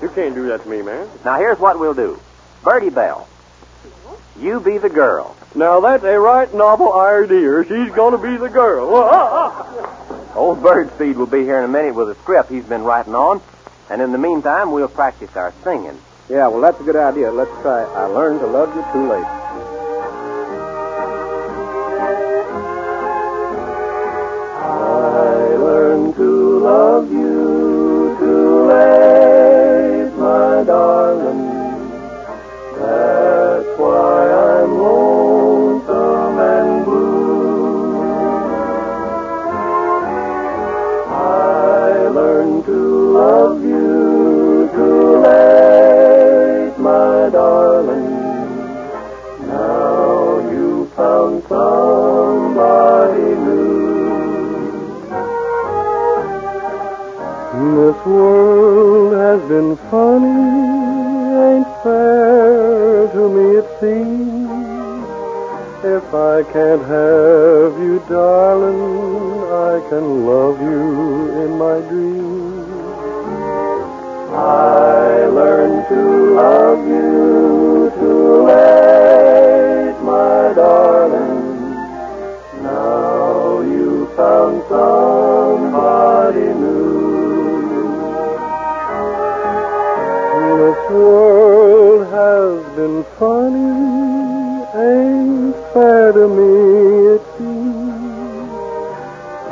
You 0.03 0.09
can't 0.09 0.35
do 0.35 0.49
that 0.49 0.65
to 0.65 0.69
me, 0.69 0.83
man. 0.83 1.09
Now, 1.25 1.39
here's 1.39 1.61
what 1.61 1.79
we'll 1.79 1.95
do. 1.95 2.19
Bertie 2.65 2.91
Bell, 2.91 3.29
you 4.39 4.59
be 4.59 4.79
the 4.79 4.91
girl. 4.91 5.37
Now, 5.55 5.79
that's 5.81 6.03
a 6.03 6.19
right 6.19 6.53
novel 6.53 6.93
idea. 6.93 7.63
She's 7.63 7.95
going 7.95 8.13
to 8.13 8.19
be 8.19 8.37
the 8.37 8.49
girl. 8.49 8.89
Old 10.35 10.59
Birdseed 10.59 11.15
will 11.15 11.27
be 11.27 11.43
here 11.43 11.59
in 11.59 11.65
a 11.65 11.69
minute 11.69 11.95
with 11.95 12.11
a 12.11 12.15
script 12.17 12.51
he's 12.51 12.65
been 12.65 12.83
writing 12.83 13.15
on. 13.15 13.41
And 13.91 14.03
in 14.03 14.11
the 14.11 14.19
meantime, 14.19 14.73
we'll 14.73 14.89
practice 14.89 15.37
our 15.37 15.53
singing. 15.63 15.99
Yeah, 16.29 16.49
well, 16.49 16.63
that's 16.63 16.81
a 16.81 16.85
good 16.85 16.97
idea. 16.97 17.31
Let's 17.31 17.51
try 17.61 17.83
I 17.83 18.07
Learned 18.07 18.41
to 18.41 18.47
Love 18.47 18.75
You 18.75 18.85
Too 18.93 19.09
Late. 19.09 19.25
I 24.65 25.57
learned 25.59 26.15
to 26.17 26.59
love 26.59 27.13
you 27.13 27.22
love 43.23 43.63
you 43.63 44.69
too 44.75 45.03
late, 45.27 46.75
my 46.89 47.31
darling. 47.39 48.15
Now 49.47 50.51
you 50.55 50.91
found 50.97 51.35
somebody 51.53 53.29
new. 53.47 54.13
This 57.77 57.99
world 58.07 59.13
has 59.25 59.41
been 59.53 59.73
funny, 59.91 60.43
ain't 61.47 61.71
fair 61.85 63.07
to 63.15 63.23
me 63.35 63.47
it 63.61 63.69
seems. 63.81 64.51
If 65.99 66.07
I 66.33 66.37
can't 66.55 66.85
have 66.99 67.75
you, 67.87 67.95
darling, 68.09 68.83
I 69.69 69.75
can 69.91 70.07
love 70.31 70.59
you 70.71 70.81
in 71.43 71.51
my 71.65 71.79
dreams. 71.91 72.52
I 74.35 75.27
learned 75.27 75.89
to 75.89 76.35
love 76.35 76.89
you 76.89 77.93
too 77.99 78.45
late, 78.47 79.97
my 80.03 80.55
darling. 80.55 81.75
Now 82.63 83.61
you 83.61 84.07
found 84.17 84.63
somebody 84.71 86.41
new. 86.41 86.83
This 90.63 90.91
world 90.91 92.07
has 92.09 92.77
been 92.77 93.05
funny, 93.19 94.65
ain't 94.75 95.57
fair 95.75 96.13
to 96.13 96.27
me. 96.29 97.32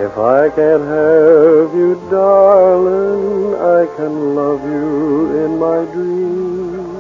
If 0.03 0.17
I 0.17 0.49
can't 0.49 0.83
have 0.83 1.75
you, 1.75 1.95
darling, 2.11 3.55
I 3.55 3.85
can 3.97 4.35
love 4.35 4.65
you 4.65 5.45
in 5.45 5.59
my 5.59 5.85
dreams. 5.93 6.97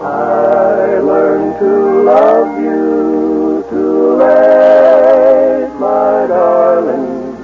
I 0.00 0.98
learned 1.10 1.58
to 1.58 2.02
love 2.04 2.62
you 2.62 3.64
too 3.68 4.14
late, 4.14 5.72
my 5.80 6.28
darling. 6.28 7.34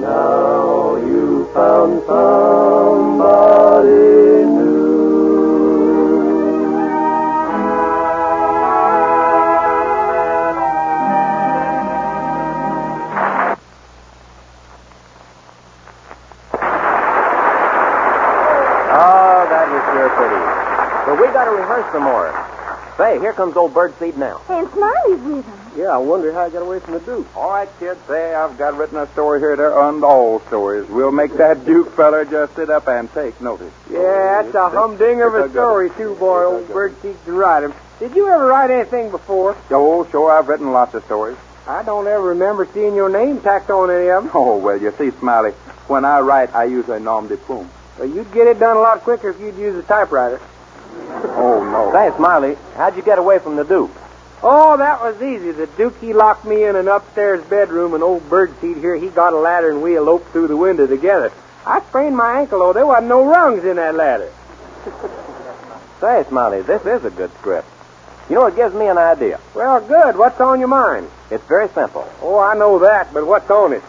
Now 0.00 0.94
you 0.94 1.48
found 1.52 2.04
somebody 2.06 4.15
Say, 22.96 23.18
here 23.20 23.34
comes 23.34 23.56
old 23.56 23.74
Birdseed 23.74 24.16
now. 24.16 24.40
And 24.48 24.66
Smiley's 24.70 25.20
with 25.20 25.44
him. 25.44 25.60
Yeah, 25.76 25.88
I 25.88 25.98
wonder 25.98 26.32
how 26.32 26.46
I 26.46 26.50
got 26.50 26.62
away 26.62 26.80
from 26.80 26.94
the 26.94 27.00
Duke. 27.00 27.26
All 27.36 27.50
right, 27.50 27.68
kids, 27.78 28.00
say 28.08 28.34
I've 28.34 28.56
got 28.56 28.74
written 28.78 28.96
a 28.96 29.06
story 29.08 29.38
here 29.38 29.54
to 29.54 29.62
end 29.62 30.02
all 30.02 30.40
stories. 30.46 30.88
We'll 30.88 31.12
make 31.12 31.34
that 31.36 31.66
Duke 31.66 31.94
feller 31.94 32.24
just 32.24 32.54
sit 32.56 32.70
up 32.70 32.88
and 32.88 33.12
take 33.12 33.38
notice. 33.42 33.72
Yeah, 33.90 34.42
that's 34.42 34.54
a 34.54 34.70
humdinger 34.70 35.26
of 35.26 35.34
a 35.34 35.38
It's 35.38 35.44
a 35.44 35.48
good 35.48 35.52
story, 35.52 35.90
too, 35.90 36.14
boy. 36.14 36.44
Old 36.44 36.68
Birdseed 36.68 37.16
can 37.26 37.36
write 37.36 37.64
'em. 37.64 37.74
Did 37.98 38.16
you 38.16 38.28
ever 38.28 38.46
write 38.46 38.70
anything 38.70 39.10
before? 39.10 39.54
Oh, 39.70 40.06
sure, 40.06 40.30
I've 40.32 40.48
written 40.48 40.72
lots 40.72 40.94
of 40.94 41.04
stories. 41.04 41.36
I 41.68 41.82
don't 41.82 42.06
ever 42.06 42.28
remember 42.28 42.66
seeing 42.72 42.94
your 42.94 43.10
name 43.10 43.40
tacked 43.40 43.70
on 43.70 43.90
any 43.90 44.08
of 44.08 44.22
them. 44.22 44.32
Oh, 44.34 44.56
well, 44.56 44.78
you 44.78 44.92
see, 44.96 45.10
Smiley, 45.10 45.50
when 45.88 46.06
I 46.06 46.20
write, 46.20 46.54
I 46.54 46.64
use 46.64 46.88
a 46.88 46.98
nom 46.98 47.28
de 47.28 47.36
plume. 47.36 47.68
Well, 47.98 48.08
you'd 48.08 48.32
get 48.32 48.46
it 48.46 48.58
done 48.58 48.78
a 48.78 48.80
lot 48.80 49.02
quicker 49.02 49.28
if 49.30 49.40
you'd 49.40 49.56
use 49.56 49.76
a 49.76 49.82
typewriter. 49.82 50.40
Oh, 51.38 51.64
no. 51.64 51.92
Thanks, 51.92 52.16
Smiley, 52.16 52.56
how'd 52.74 52.96
you 52.96 53.02
get 53.02 53.18
away 53.18 53.38
from 53.38 53.56
the 53.56 53.64
Duke? 53.64 53.90
Oh, 54.42 54.76
that 54.76 55.00
was 55.00 55.20
easy. 55.22 55.52
The 55.52 55.66
Duke, 55.66 55.98
he 56.00 56.12
locked 56.12 56.44
me 56.44 56.64
in 56.64 56.76
an 56.76 56.88
upstairs 56.88 57.44
bedroom, 57.46 57.94
and 57.94 58.02
old 58.02 58.28
Birdseed 58.28 58.80
here, 58.80 58.96
he 58.96 59.08
got 59.08 59.32
a 59.32 59.38
ladder, 59.38 59.70
and 59.70 59.82
we 59.82 59.96
eloped 59.96 60.30
through 60.32 60.48
the 60.48 60.56
window 60.56 60.86
together. 60.86 61.32
I 61.64 61.80
sprained 61.82 62.16
my 62.16 62.40
ankle, 62.40 62.60
though. 62.60 62.72
There 62.72 62.86
wasn't 62.86 63.08
no 63.08 63.24
rungs 63.24 63.64
in 63.64 63.76
that 63.76 63.94
ladder. 63.94 64.30
Thanks, 66.00 66.28
Smiley, 66.28 66.62
this 66.62 66.84
is 66.84 67.04
a 67.04 67.10
good 67.10 67.32
script. 67.38 67.66
You 68.28 68.36
know, 68.36 68.46
it 68.46 68.56
gives 68.56 68.74
me 68.74 68.86
an 68.86 68.98
idea. 68.98 69.40
Well, 69.54 69.80
good. 69.80 70.16
What's 70.16 70.40
on 70.40 70.58
your 70.58 70.68
mind? 70.68 71.08
It's 71.30 71.44
very 71.44 71.68
simple. 71.68 72.08
Oh, 72.20 72.38
I 72.38 72.54
know 72.54 72.80
that, 72.80 73.14
but 73.14 73.26
what's 73.26 73.48
on 73.50 73.72
it? 73.72 73.82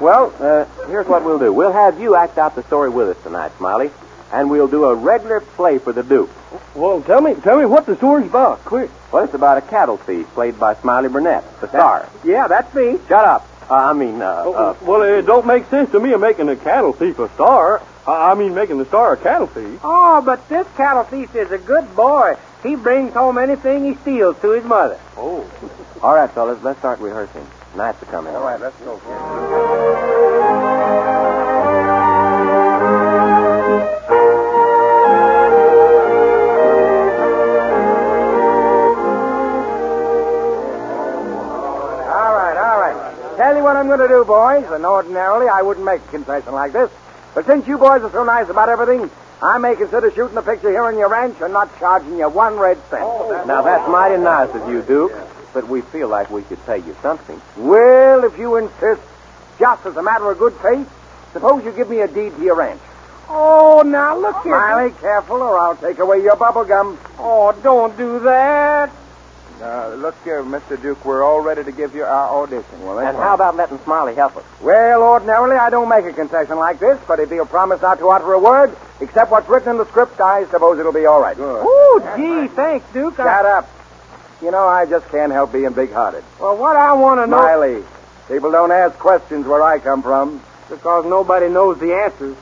Well, 0.00 0.34
uh, 0.40 0.64
here's 0.88 1.06
what 1.06 1.24
we'll 1.24 1.38
do. 1.38 1.52
We'll 1.52 1.72
have 1.72 2.00
you 2.00 2.16
act 2.16 2.38
out 2.38 2.54
the 2.56 2.62
story 2.64 2.88
with 2.88 3.10
us 3.16 3.22
tonight, 3.22 3.52
Smiley, 3.58 3.90
and 4.32 4.50
we'll 4.50 4.68
do 4.68 4.84
a 4.86 4.94
regular 4.94 5.40
play 5.40 5.78
for 5.78 5.92
the 5.92 6.02
Duke. 6.02 6.30
Well, 6.74 7.02
tell 7.02 7.20
me, 7.20 7.34
tell 7.34 7.58
me 7.58 7.66
what 7.66 7.86
the 7.86 7.96
story's 7.96 8.26
about, 8.26 8.64
quick. 8.64 8.90
Well, 9.12 9.24
it's 9.24 9.34
about 9.34 9.58
a 9.58 9.60
cattle 9.60 9.98
thief 9.98 10.26
played 10.28 10.58
by 10.58 10.74
Smiley 10.74 11.08
Burnette, 11.08 11.44
the 11.60 11.68
star. 11.68 12.08
Yeah, 12.24 12.48
that's 12.48 12.74
me. 12.74 12.98
Shut 13.08 13.24
up. 13.24 13.48
Uh, 13.70 13.74
I 13.74 13.92
mean, 13.92 14.20
uh, 14.20 14.26
uh, 14.26 14.76
well, 14.82 15.02
it 15.02 15.22
don't 15.26 15.46
make 15.46 15.66
sense 15.66 15.90
to 15.92 16.00
me 16.00 16.12
of 16.12 16.20
making 16.20 16.48
a 16.48 16.56
cattle 16.56 16.92
thief 16.92 17.18
a 17.18 17.28
star. 17.34 17.82
I 18.06 18.32
I 18.32 18.34
mean, 18.34 18.54
making 18.54 18.78
the 18.78 18.86
star 18.86 19.12
a 19.12 19.16
cattle 19.16 19.46
thief. 19.46 19.80
Oh, 19.84 20.20
but 20.22 20.48
this 20.48 20.66
cattle 20.76 21.04
thief 21.04 21.34
is 21.36 21.50
a 21.52 21.58
good 21.58 21.94
boy. 21.94 22.36
He 22.62 22.74
brings 22.74 23.12
home 23.12 23.38
anything 23.38 23.84
he 23.84 23.94
steals 23.96 24.38
to 24.40 24.50
his 24.50 24.64
mother. 24.64 24.98
Oh. 25.16 25.48
All 26.02 26.14
right, 26.14 26.30
fellas, 26.30 26.62
let's 26.62 26.78
start 26.78 27.00
rehearsing. 27.00 27.46
Night's 27.76 28.02
a 28.02 28.06
coming. 28.06 28.34
All 28.34 28.42
right, 28.42 28.60
let's 28.60 28.78
go. 28.80 30.11
Right, 42.54 42.72
all 42.72 42.80
right. 42.80 43.36
Tell 43.36 43.56
you 43.56 43.62
what 43.62 43.76
I'm 43.76 43.86
going 43.86 44.00
to 44.00 44.08
do, 44.08 44.24
boys. 44.24 44.64
And 44.70 44.84
ordinarily, 44.84 45.48
I 45.48 45.62
wouldn't 45.62 45.84
make 45.84 46.02
a 46.02 46.08
confession 46.08 46.52
like 46.52 46.72
this. 46.72 46.90
But 47.34 47.46
since 47.46 47.66
you 47.66 47.78
boys 47.78 48.02
are 48.02 48.10
so 48.10 48.24
nice 48.24 48.48
about 48.48 48.68
everything, 48.68 49.10
I 49.42 49.58
may 49.58 49.74
consider 49.74 50.10
shooting 50.10 50.34
the 50.34 50.42
picture 50.42 50.70
here 50.70 50.84
on 50.84 50.98
your 50.98 51.08
ranch 51.08 51.40
and 51.40 51.52
not 51.52 51.76
charging 51.78 52.18
you 52.18 52.28
one 52.28 52.58
red 52.58 52.78
cent. 52.90 53.02
Oh, 53.04 53.44
now, 53.46 53.62
that's 53.62 53.88
mighty 53.90 54.22
nice 54.22 54.54
of 54.54 54.68
you, 54.68 54.82
Duke, 54.82 55.12
but 55.52 55.66
we 55.68 55.80
feel 55.80 56.08
like 56.08 56.30
we 56.30 56.44
should 56.44 56.64
pay 56.66 56.78
you 56.78 56.94
something. 57.02 57.40
Well, 57.56 58.24
if 58.24 58.38
you 58.38 58.56
insist, 58.56 59.02
just 59.58 59.86
as 59.86 59.96
a 59.96 60.02
matter 60.02 60.30
of 60.30 60.38
good 60.38 60.54
faith, 60.54 60.88
suppose 61.32 61.64
you 61.64 61.72
give 61.72 61.88
me 61.88 62.00
a 62.00 62.08
deed 62.08 62.36
to 62.36 62.42
your 62.42 62.56
ranch. 62.56 62.80
Oh, 63.28 63.82
now 63.84 64.16
look 64.18 64.42
here. 64.42 64.52
Smiley, 64.52 64.90
careful, 65.00 65.42
or 65.42 65.58
I'll 65.58 65.76
take 65.76 65.98
away 65.98 66.22
your 66.22 66.36
bubble 66.36 66.64
gum. 66.64 66.98
Oh, 67.18 67.52
don't 67.62 67.96
do 67.96 68.20
that. 68.20 68.90
Uh, 69.60 69.94
look 69.96 70.14
here, 70.24 70.42
Mr. 70.42 70.80
Duke, 70.80 71.04
we're 71.04 71.22
all 71.22 71.40
ready 71.40 71.62
to 71.62 71.72
give 71.72 71.94
you 71.94 72.04
our 72.04 72.42
audition. 72.42 72.84
Well, 72.84 72.98
And 72.98 73.16
how 73.16 73.34
about 73.34 73.54
letting 73.56 73.78
Smiley 73.80 74.14
help 74.14 74.36
us? 74.36 74.44
Well, 74.60 75.02
ordinarily, 75.02 75.56
I 75.56 75.70
don't 75.70 75.88
make 75.88 76.04
a 76.04 76.12
concession 76.12 76.56
like 76.56 76.80
this, 76.80 76.98
but 77.06 77.20
if 77.20 77.30
he'll 77.30 77.46
promise 77.46 77.80
not 77.82 77.98
to 78.00 78.08
utter 78.10 78.32
a 78.32 78.38
word, 78.38 78.76
except 79.00 79.30
what's 79.30 79.48
written 79.48 79.70
in 79.72 79.78
the 79.78 79.86
script, 79.86 80.20
I 80.20 80.46
suppose 80.46 80.78
it'll 80.80 80.92
be 80.92 81.06
all 81.06 81.20
right. 81.20 81.36
Oh, 81.38 82.14
gee, 82.16 82.48
thanks, 82.54 82.86
Duke. 82.92 83.18
I- 83.20 83.24
Shut 83.24 83.46
up. 83.46 83.70
You 84.40 84.50
know, 84.50 84.66
I 84.66 84.86
just 84.86 85.08
can't 85.10 85.30
help 85.30 85.52
being 85.52 85.72
big-hearted. 85.72 86.24
Well, 86.40 86.56
what 86.56 86.74
I 86.74 86.94
want 86.94 87.20
to 87.20 87.28
know... 87.28 87.38
Smiley, 87.40 87.84
people 88.26 88.50
don't 88.50 88.72
ask 88.72 88.98
questions 88.98 89.46
where 89.46 89.62
I 89.62 89.78
come 89.78 90.02
from. 90.02 90.42
Because 90.68 91.04
nobody 91.04 91.48
knows 91.48 91.78
the 91.78 91.92
answers. 91.94 92.34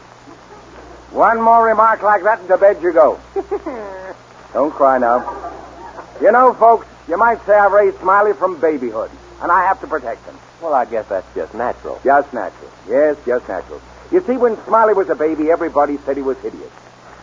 One 1.11 1.43
more 1.43 1.67
remark 1.67 2.01
like 2.03 2.23
that, 2.23 2.39
and 2.39 2.49
to 2.49 2.57
bed 2.57 2.81
you 2.83 2.93
go. 2.93 3.19
don't 4.55 4.71
cry 4.71 4.97
now. 4.99 5.53
You 6.23 6.31
know, 6.33 6.55
folks, 6.55 6.87
you 7.11 7.17
might 7.19 7.45
say 7.45 7.53
I've 7.53 7.73
raised 7.73 7.99
Smiley 7.99 8.33
from 8.35 8.61
babyhood, 8.61 9.11
and 9.43 9.51
I 9.51 9.65
have 9.65 9.81
to 9.81 9.89
protect 9.89 10.25
him. 10.27 10.37
Well, 10.63 10.75
I 10.75 10.85
guess 10.85 11.09
that's 11.09 11.27
just 11.35 11.53
natural. 11.55 12.01
Just 12.05 12.33
natural. 12.33 12.71
Yes, 12.89 13.17
just 13.27 13.49
natural. 13.49 13.81
You 14.13 14.21
see, 14.21 14.37
when 14.37 14.57
Smiley 14.65 14.95
was 14.95 15.11
a 15.11 15.17
baby, 15.17 15.51
everybody 15.51 15.99
said 15.99 16.17
he 16.17 16.23
was 16.23 16.39
hideous. 16.39 16.71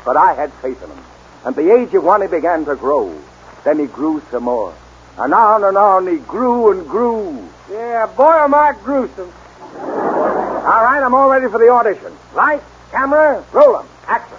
But 0.03 0.17
I 0.17 0.33
had 0.33 0.51
faith 0.53 0.83
in 0.83 0.89
him. 0.89 0.99
And 1.45 1.55
the 1.55 1.73
age 1.73 1.93
of 1.93 2.03
one, 2.03 2.21
he 2.21 2.27
began 2.27 2.65
to 2.65 2.75
grow. 2.75 3.17
Then 3.63 3.79
he 3.79 3.85
grew 3.85 4.21
some 4.29 4.43
more. 4.43 4.73
And 5.17 5.33
on 5.33 5.63
and 5.63 5.77
on, 5.77 6.07
he 6.07 6.17
grew 6.17 6.71
and 6.71 6.87
grew. 6.87 7.47
Yeah, 7.71 8.07
boy, 8.07 8.43
am 8.43 8.53
I 8.53 8.73
gruesome. 8.83 9.31
All 9.77 10.83
right, 10.83 11.01
I'm 11.01 11.13
all 11.13 11.29
ready 11.29 11.47
for 11.47 11.59
the 11.59 11.69
audition. 11.69 12.11
Light, 12.35 12.61
camera, 12.91 13.43
roll 13.53 13.79
'em. 13.79 13.85
Action. 14.07 14.37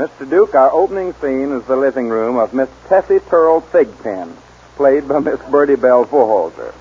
Mr. 0.00 0.26
Duke, 0.26 0.54
our 0.54 0.72
opening 0.72 1.12
scene 1.20 1.52
is 1.52 1.62
the 1.66 1.76
living 1.76 2.08
room 2.08 2.38
of 2.38 2.54
Miss 2.54 2.70
Tessie 2.88 3.18
Pearl 3.18 3.60
Thigpen, 3.60 4.34
played 4.76 5.06
by 5.06 5.18
Miss 5.18 5.38
Bertie 5.50 5.76
Bell 5.76 6.06
Vorholzer. 6.06 6.72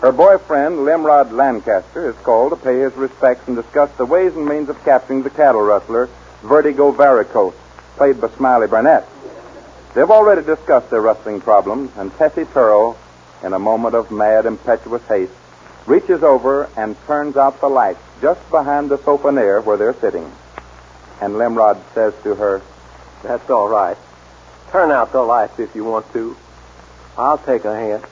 Her 0.00 0.12
boyfriend, 0.12 0.76
Limrod 0.76 1.32
Lancaster, 1.32 2.08
is 2.08 2.14
called 2.18 2.52
to 2.52 2.56
pay 2.56 2.78
his 2.78 2.94
respects 2.94 3.48
and 3.48 3.56
discuss 3.56 3.90
the 3.96 4.06
ways 4.06 4.36
and 4.36 4.46
means 4.46 4.68
of 4.68 4.80
capturing 4.84 5.24
the 5.24 5.30
cattle 5.30 5.62
rustler, 5.62 6.08
Vertigo 6.42 6.92
Varicose, 6.92 7.56
played 7.96 8.20
by 8.20 8.28
Smiley 8.28 8.68
Burnette. 8.68 9.04
They've 9.94 10.08
already 10.08 10.46
discussed 10.46 10.90
their 10.90 11.02
rustling 11.02 11.40
problems, 11.40 11.90
and 11.96 12.16
Tessie 12.18 12.44
Pearl, 12.44 12.96
in 13.42 13.52
a 13.52 13.58
moment 13.58 13.96
of 13.96 14.12
mad, 14.12 14.46
impetuous 14.46 15.02
haste, 15.08 15.32
reaches 15.86 16.22
over 16.22 16.68
and 16.76 16.94
turns 17.08 17.36
out 17.36 17.60
the 17.60 17.68
lights 17.68 17.98
just 18.22 18.48
behind 18.48 18.90
the 18.90 18.98
sofa 18.98 19.32
near 19.32 19.60
where 19.60 19.76
they're 19.76 19.94
sitting. 19.94 20.30
And 21.20 21.34
Limrod 21.34 21.78
says 21.94 22.14
to 22.22 22.34
her, 22.34 22.62
That's 23.22 23.48
all 23.50 23.68
right. 23.68 23.96
Turn 24.70 24.90
out 24.90 25.12
the 25.12 25.20
lights 25.20 25.58
if 25.58 25.74
you 25.74 25.84
want 25.84 26.10
to. 26.12 26.36
I'll 27.18 27.38
take 27.38 27.64
a 27.64 27.74
hand. 27.74 28.04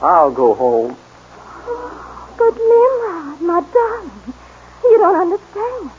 I'll 0.00 0.30
go 0.30 0.54
home. 0.54 0.96
But 2.36 2.56
Nimrod, 2.56 3.40
my 3.42 3.60
darling, 3.72 4.34
you 4.82 4.98
don't 4.98 5.20
understand. 5.20 5.90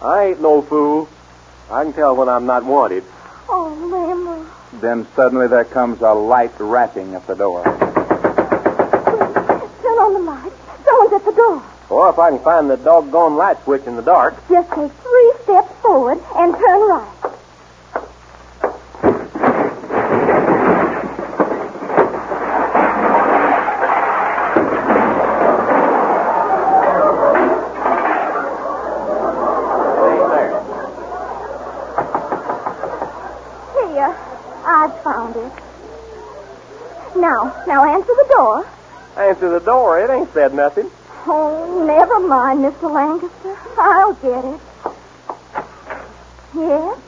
I 0.00 0.24
ain't 0.28 0.40
no 0.40 0.62
fool. 0.62 1.06
I 1.70 1.84
can 1.84 1.92
tell 1.92 2.16
when 2.16 2.30
I'm 2.30 2.46
not 2.46 2.64
wanted. 2.64 3.04
Oh, 3.46 3.68
Nimrod. 3.74 4.46
Then 4.80 5.06
suddenly 5.14 5.48
there 5.48 5.66
comes 5.66 6.00
a 6.00 6.12
light 6.14 6.58
rapping 6.58 7.14
at 7.14 7.26
the 7.26 7.34
door. 7.34 7.62
Turn 7.62 7.74
on 9.98 10.14
the 10.14 10.20
light. 10.20 10.52
Someone's 10.84 11.12
at 11.12 11.24
the 11.26 11.32
door. 11.32 11.62
Or 11.92 12.08
if 12.08 12.18
I 12.18 12.30
can 12.30 12.38
find 12.38 12.70
the 12.70 12.78
doggone 12.78 13.36
light 13.36 13.62
switch 13.64 13.84
in 13.84 13.96
the 13.96 14.02
dark. 14.02 14.34
Just 14.48 14.70
take 14.70 14.90
three 14.90 15.32
steps 15.42 15.70
forward 15.82 16.18
and 16.36 16.54
turn 16.54 16.88
right. 16.88 17.06
There. 33.74 33.92
Here, 33.92 34.16
I've 34.64 35.02
found 35.02 35.36
it. 35.36 35.52
Now, 37.16 37.62
now 37.66 37.84
answer 37.84 38.06
the 38.06 38.26
door. 38.30 38.66
Answer 39.18 39.50
the 39.50 39.60
door. 39.60 40.00
It 40.00 40.08
ain't 40.08 40.32
said 40.32 40.54
nothing. 40.54 40.90
Oh, 41.24 41.84
never 41.86 42.20
mind, 42.26 42.64
Mr. 42.64 42.90
Lancaster. 42.90 43.56
I'll 43.78 44.14
get 44.14 44.44
it. 44.44 44.60
Yes? 46.54 46.98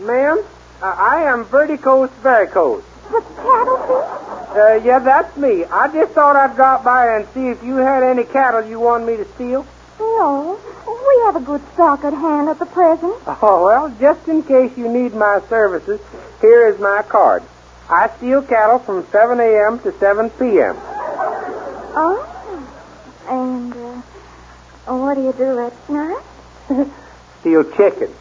Ma'am, 0.00 0.44
uh, 0.82 0.86
I 0.86 1.22
am 1.24 1.44
Verticose 1.44 2.10
Varicose. 2.22 2.84
The 3.10 3.20
cattle 3.36 3.76
thief? 3.78 4.56
Uh, 4.56 4.74
yeah, 4.84 4.98
that's 4.98 5.36
me. 5.36 5.64
I 5.64 5.88
just 5.92 6.12
thought 6.12 6.36
I'd 6.36 6.54
drop 6.54 6.84
by 6.84 7.16
and 7.16 7.26
see 7.32 7.48
if 7.48 7.62
you 7.62 7.76
had 7.76 8.02
any 8.02 8.24
cattle 8.24 8.64
you 8.64 8.78
wanted 8.78 9.06
me 9.06 9.16
to 9.16 9.24
steal. 9.34 9.66
No. 9.98 10.58
We 10.86 11.22
have 11.24 11.36
a 11.36 11.44
good 11.44 11.62
stock 11.72 12.04
at 12.04 12.12
hand 12.12 12.48
at 12.48 12.58
the 12.58 12.66
present. 12.66 13.14
Oh, 13.26 13.64
well, 13.64 13.94
just 14.00 14.28
in 14.28 14.42
case 14.42 14.76
you 14.76 14.88
need 14.88 15.14
my 15.14 15.40
services, 15.48 16.00
here 16.40 16.68
is 16.68 16.78
my 16.78 17.02
card. 17.08 17.42
I 17.88 18.10
steal 18.18 18.42
cattle 18.42 18.78
from 18.78 19.06
7 19.10 19.40
a.m. 19.40 19.78
to 19.80 19.92
7 19.98 20.30
p.m. 20.30 20.76
Oh. 21.94 22.31
And, 24.86 24.94
uh, 24.94 25.02
what 25.02 25.14
do 25.14 25.22
you 25.22 25.32
do 25.32 25.58
at 25.60 25.90
night? 25.90 26.22
steal 27.40 27.64
chicken. 27.72 28.12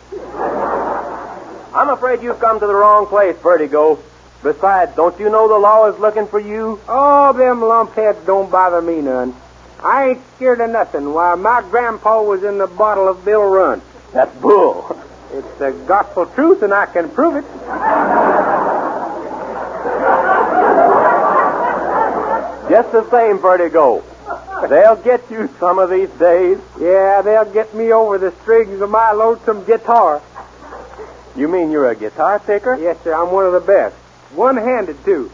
I'm 1.74 1.90
afraid 1.90 2.22
you've 2.22 2.40
come 2.40 2.60
to 2.60 2.68
the 2.68 2.76
wrong 2.76 3.08
place, 3.08 3.36
Vertigo. 3.38 4.00
Besides, 4.44 4.96
don't 4.96 5.20
you 5.20 5.30
know 5.30 5.48
the 5.48 5.58
law 5.58 5.88
is 5.88 6.00
looking 6.00 6.28
for 6.28 6.40
you? 6.40 6.80
Oh, 6.88 7.32
them 7.34 7.62
lumpheads 7.62 8.26
don't 8.26 8.52
bother 8.52 8.82
me 8.82 9.02
none. 9.02 9.36
I 9.84 10.10
ain't 10.10 10.22
scared 10.36 10.62
of 10.62 10.70
nothing. 10.70 11.14
Why, 11.14 11.36
my 11.36 11.62
grandpa 11.62 12.22
was 12.22 12.44
in 12.44 12.58
the 12.58 12.68
bottle 12.68 13.08
of 13.08 13.24
Bill 13.24 13.44
Runt. 13.44 13.84
That's 14.14 14.36
bull. 14.38 14.98
It's 15.34 15.48
the 15.60 15.72
gospel 15.88 16.26
truth, 16.26 16.62
and 16.62 16.74
I 16.74 16.88
can 16.88 17.10
prove 17.10 17.38
it. 17.38 17.46
Just 22.70 22.92
the 22.92 23.10
same, 23.10 23.40
Vertigo. 23.40 24.04
They'll 24.70 24.96
get 24.96 25.30
you 25.30 25.50
some 25.60 25.80
of 25.80 25.90
these 25.90 26.10
days. 26.12 26.60
Yeah, 26.80 27.22
they'll 27.24 27.52
get 27.52 27.74
me 27.74 27.92
over 27.92 28.18
the 28.18 28.32
strings 28.42 28.80
of 28.82 28.90
my 28.90 29.12
lonesome 29.12 29.64
guitar. 29.66 30.22
You 31.36 31.48
mean 31.48 31.72
you're 31.72 31.90
a 31.90 31.96
guitar 31.96 32.40
picker? 32.40 32.76
Yes, 32.76 32.98
sir, 33.04 33.14
I'm 33.14 33.32
one 33.32 33.46
of 33.46 33.54
the 33.54 33.60
best. 33.62 33.96
One-handed, 34.36 35.04
too. 35.04 35.32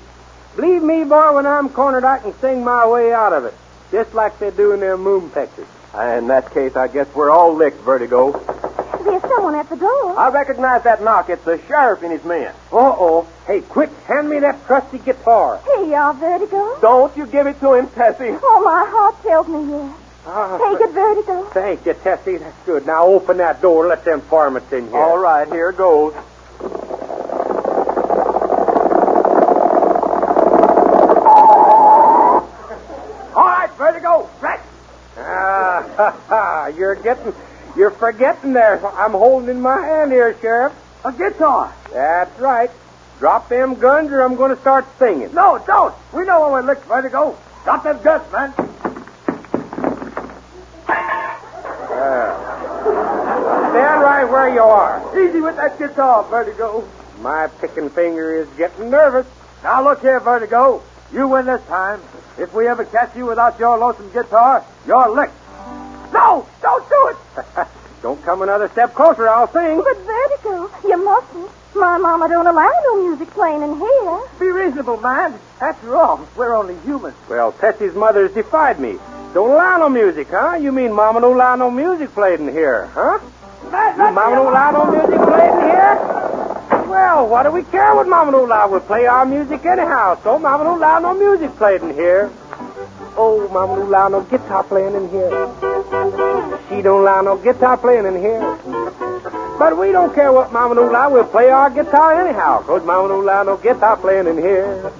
Believe 0.55 0.81
me, 0.81 1.03
boy, 1.03 1.33
when 1.35 1.45
I'm 1.45 1.69
cornered, 1.69 2.03
I 2.03 2.19
can 2.19 2.33
sing 2.39 2.63
my 2.63 2.87
way 2.87 3.13
out 3.13 3.33
of 3.33 3.45
it. 3.45 3.53
Just 3.91 4.13
like 4.13 4.39
they 4.39 4.51
do 4.51 4.73
in 4.73 4.79
their 4.79 4.97
moon 4.97 5.29
pictures. 5.29 5.67
In 5.93 6.27
that 6.27 6.51
case, 6.53 6.75
I 6.75 6.87
guess 6.87 7.07
we're 7.15 7.29
all 7.29 7.55
licked, 7.55 7.81
Vertigo. 7.81 8.33
There's 9.03 9.21
someone 9.21 9.55
at 9.55 9.69
the 9.69 9.75
door. 9.75 10.17
I 10.17 10.29
recognize 10.29 10.83
that 10.83 11.01
knock. 11.03 11.29
It's 11.29 11.43
the 11.43 11.59
sheriff 11.67 12.03
and 12.03 12.11
his 12.11 12.23
men. 12.23 12.53
Uh-oh. 12.71 13.27
Hey, 13.45 13.61
quick, 13.61 13.89
hand 14.07 14.29
me 14.29 14.39
that 14.39 14.65
trusty 14.65 14.97
guitar. 14.99 15.61
Here 15.65 15.85
you 15.85 15.93
are, 15.95 16.13
Vertigo. 16.13 16.79
Don't 16.81 17.15
you 17.15 17.25
give 17.27 17.47
it 17.47 17.59
to 17.61 17.73
him, 17.73 17.87
Tessie. 17.89 18.37
Oh, 18.41 18.61
my 18.63 18.85
heart 18.89 19.21
tells 19.23 19.47
me 19.47 19.69
yes. 19.71 19.95
Ah, 20.25 20.57
Take 20.57 20.81
it, 20.81 20.91
Vertigo. 20.91 21.43
Thank 21.53 21.85
you, 21.85 21.93
Tessie. 21.93 22.37
That's 22.37 22.65
good. 22.65 22.85
Now 22.85 23.05
open 23.05 23.37
that 23.37 23.61
door 23.61 23.83
and 23.83 23.89
let 23.89 24.03
them 24.03 24.19
varmints 24.21 24.71
in 24.73 24.89
here. 24.89 24.97
All 24.97 25.17
right, 25.17 25.47
here 25.47 25.71
goes. 25.71 26.13
All 33.35 33.43
right, 33.43 33.69
Vertigo. 33.77 34.29
Right. 34.41 34.59
Ah, 35.17 35.85
ha, 35.97 36.19
ha. 36.27 36.67
You're 36.67 36.95
getting, 36.95 37.33
you're 37.77 37.91
forgetting 37.91 38.53
there. 38.53 38.85
I'm 38.97 39.11
holding 39.11 39.49
in 39.49 39.61
my 39.61 39.79
hand 39.79 40.11
here, 40.11 40.35
Sheriff. 40.41 40.73
A 41.05 41.13
guitar. 41.13 41.73
That's 41.93 42.39
right. 42.39 42.71
Drop 43.19 43.47
them 43.49 43.75
guns 43.75 44.11
or 44.11 44.21
I'm 44.21 44.35
going 44.35 44.53
to 44.53 44.59
start 44.61 44.85
singing. 44.99 45.33
No, 45.33 45.63
don't. 45.65 45.93
We 46.13 46.25
know 46.25 46.41
where 46.41 46.51
we're 46.51 46.67
licked, 46.67 46.85
Vertigo. 46.85 47.37
Drop 47.63 47.83
them 47.83 48.01
guns, 48.01 48.31
man. 48.31 48.53
Stand 53.71 54.01
right 54.01 54.25
where 54.25 54.49
you 54.49 54.61
are. 54.61 55.19
Easy 55.19 55.39
with 55.39 55.55
that 55.55 55.77
guitar, 55.77 56.23
Vertigo. 56.23 56.87
My 57.21 57.47
picking 57.59 57.89
finger 57.89 58.35
is 58.35 58.47
getting 58.57 58.89
nervous. 58.89 59.27
Now 59.63 59.83
look 59.83 60.01
here, 60.01 60.19
Vertigo. 60.19 60.81
You 61.13 61.27
win 61.27 61.45
this 61.45 61.63
time. 61.67 62.01
If 62.37 62.53
we 62.53 62.67
ever 62.67 62.85
catch 62.85 63.15
you 63.15 63.25
without 63.25 63.59
your 63.59 63.77
lonesome 63.77 64.11
guitar, 64.11 64.63
you're 64.85 65.09
licked. 65.09 65.33
No, 66.13 66.47
don't 66.67 66.89
do 66.89 67.07
it. 67.07 67.67
Don't 68.03 68.23
come 68.23 68.43
another 68.43 68.69
step 68.69 68.93
closer, 68.93 69.27
I'll 69.27 69.51
sing. 69.51 69.77
But, 69.77 69.97
Vertigo, 69.97 70.69
you 70.87 71.03
mustn't. 71.03 71.49
My 71.75 71.97
mama 71.97 72.29
don't 72.29 72.45
allow 72.45 72.71
no 72.85 73.07
music 73.07 73.29
playing 73.31 73.63
in 73.63 73.77
here. 73.77 74.19
Be 74.39 74.51
reasonable, 74.51 74.97
man. 74.97 75.33
After 75.59 75.95
all, 75.95 76.27
we're 76.35 76.55
only 76.55 76.77
human. 76.85 77.13
Well, 77.27 77.51
Tessie's 77.53 77.95
mother's 77.95 78.31
defied 78.33 78.79
me. 78.79 78.97
Don't 79.33 79.49
allow 79.49 79.77
no 79.79 79.89
music, 79.89 80.27
huh? 80.29 80.55
You 80.55 80.71
mean 80.71 80.93
Mama 80.93 81.21
don't 81.21 81.35
allow 81.35 81.55
no 81.55 81.71
music 81.71 82.11
played 82.13 82.39
in 82.39 82.47
here, 82.49 82.85
huh? 82.93 83.19
You 83.63 83.71
Mama 83.71 84.35
don't 84.35 84.47
allow 84.47 84.71
no 84.71 84.91
music 84.91 85.19
played 85.19 85.53
in 85.53 85.61
here? 85.69 85.95
Well, 86.87 87.27
what 87.27 87.43
do 87.43 87.51
we 87.51 87.63
care 87.63 87.93
what 87.95 88.07
Mama 88.07 88.31
don't 88.31 88.45
allow? 88.45 88.69
We'll 88.69 88.79
play 88.79 89.05
our 89.07 89.25
music 89.25 89.65
anyhow, 89.65 90.19
so 90.23 90.39
Mama 90.39 90.63
don't 90.63 90.77
allow 90.77 90.99
no 90.99 91.13
music 91.13 91.55
played 91.57 91.81
in 91.81 91.93
here. 91.93 92.31
Oh, 93.19 93.47
Mama 93.51 93.75
don't 93.75 93.87
allow 93.87 94.07
no 94.09 94.21
guitar 94.21 94.63
playing 94.63 94.93
in 94.93 95.09
here. 95.09 95.29
She 96.69 96.81
don't 96.81 97.01
allow 97.01 97.21
no 97.21 97.37
guitar 97.37 97.77
playing 97.77 98.05
in 98.05 98.21
here. 98.21 98.57
But 99.57 99.75
we 99.77 99.91
don't 99.91 100.13
care 100.13 100.31
what 100.31 100.53
Mama 100.53 100.75
don't 100.75 100.89
allow. 100.89 101.09
We'll 101.09 101.25
play 101.25 101.49
our 101.49 101.69
guitar 101.71 102.13
anyhow, 102.13 102.61
'cause 102.61 102.83
Mama 102.85 103.07
don't 103.07 103.23
allow 103.23 103.43
no 103.43 103.57
guitar 103.57 103.97
playing 103.97 104.27
in 104.27 104.37
here. 104.37 104.91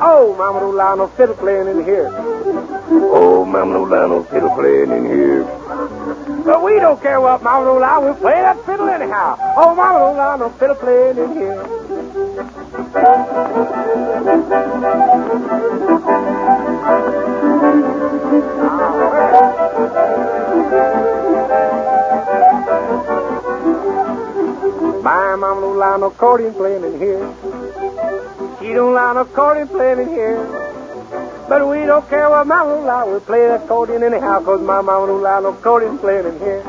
Oh, 0.00 0.34
Mama 0.36 0.60
don't 0.60 0.74
allow 0.74 0.94
no 0.96 1.06
fiddle 1.08 1.34
playing 1.34 1.68
in 1.68 1.84
here. 1.84 2.27
Oh, 2.90 3.44
Mama 3.44 3.78
no 3.78 4.22
fiddle 4.24 4.54
playing 4.54 4.90
in 4.90 5.04
here. 5.04 5.44
But 6.44 6.62
we 6.62 6.80
don't 6.80 7.00
care 7.02 7.20
what 7.20 7.42
Mama 7.42 7.66
don't. 7.66 8.04
We'll 8.04 8.14
play 8.14 8.40
that 8.40 8.64
fiddle 8.64 8.88
anyhow. 8.88 9.36
Oh, 9.56 9.74
Mama 9.74 10.38
no 10.38 10.48
fiddle 10.50 10.74
playing 10.76 11.18
in 11.18 11.32
here. 11.34 11.64
My 25.02 25.36
mama 25.36 25.60
don't 25.60 25.76
allow 25.76 25.96
no 25.98 26.06
accordion 26.06 26.54
playing 26.54 26.84
in 26.84 26.98
here. 26.98 27.34
She 28.60 28.72
don't 28.72 28.92
allow 28.92 29.12
no 29.12 29.20
accordion 29.20 29.68
playing 29.68 30.00
in 30.00 30.08
here. 30.08 30.57
But 31.48 31.66
we 31.66 31.86
don't 31.86 32.06
care 32.10 32.28
what 32.28 32.46
mama 32.46 32.74
allow. 32.74 33.06
We'll 33.06 33.20
play 33.20 33.48
that 33.48 33.62
accordion 33.64 34.02
anyhow, 34.02 34.40
'cause 34.44 34.60
my 34.60 34.82
mama 34.82 35.10
allow 35.12 35.40
no 35.40 35.48
accordion 35.48 35.96
playing 35.98 36.26
in 36.26 36.38
here. 36.38 36.62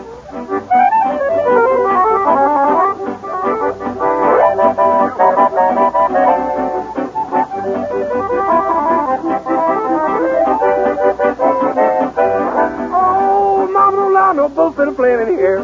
Oh, 12.92 13.68
mama 13.72 14.02
allow 14.08 14.32
no 14.32 14.48
bullfiddle 14.48 14.96
playing 14.96 15.22
in 15.28 15.38
here. 15.38 15.62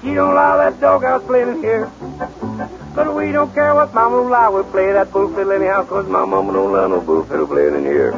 She 0.00 0.14
don't 0.14 0.30
allow 0.30 0.56
that 0.58 0.80
doghouse 0.80 1.22
playing 1.24 1.48
in 1.48 1.62
here. 1.62 1.88
Don't 3.32 3.54
care 3.54 3.74
what 3.74 3.94
mama 3.94 4.16
don't 4.16 4.26
allow. 4.26 4.52
We'll 4.52 4.64
play 4.64 4.92
that 4.92 5.12
bullfiddle 5.12 5.52
anyhow, 5.54 5.84
'cause 5.84 6.06
my 6.08 6.24
mama 6.26 6.52
don't 6.52 6.74
allow 6.74 6.88
no 6.88 7.00
bullfiddle 7.00 7.46
playing 7.48 7.76
in 7.76 7.84
here. 7.84 8.12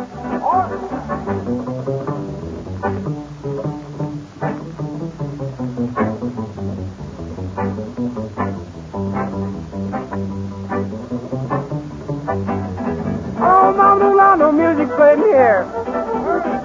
Oh, 13.44 13.72
mama 13.76 14.00
don't 14.00 14.12
allow 14.14 14.34
no 14.34 14.52
music 14.52 14.88
playing 14.96 15.20
here. 15.20 15.66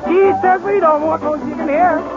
She 0.07 0.33
says 0.41 0.61
we 0.63 0.79
don't 0.79 1.03
want 1.03 1.21
no 1.21 1.33
in 1.33 1.67
here. 1.67 2.16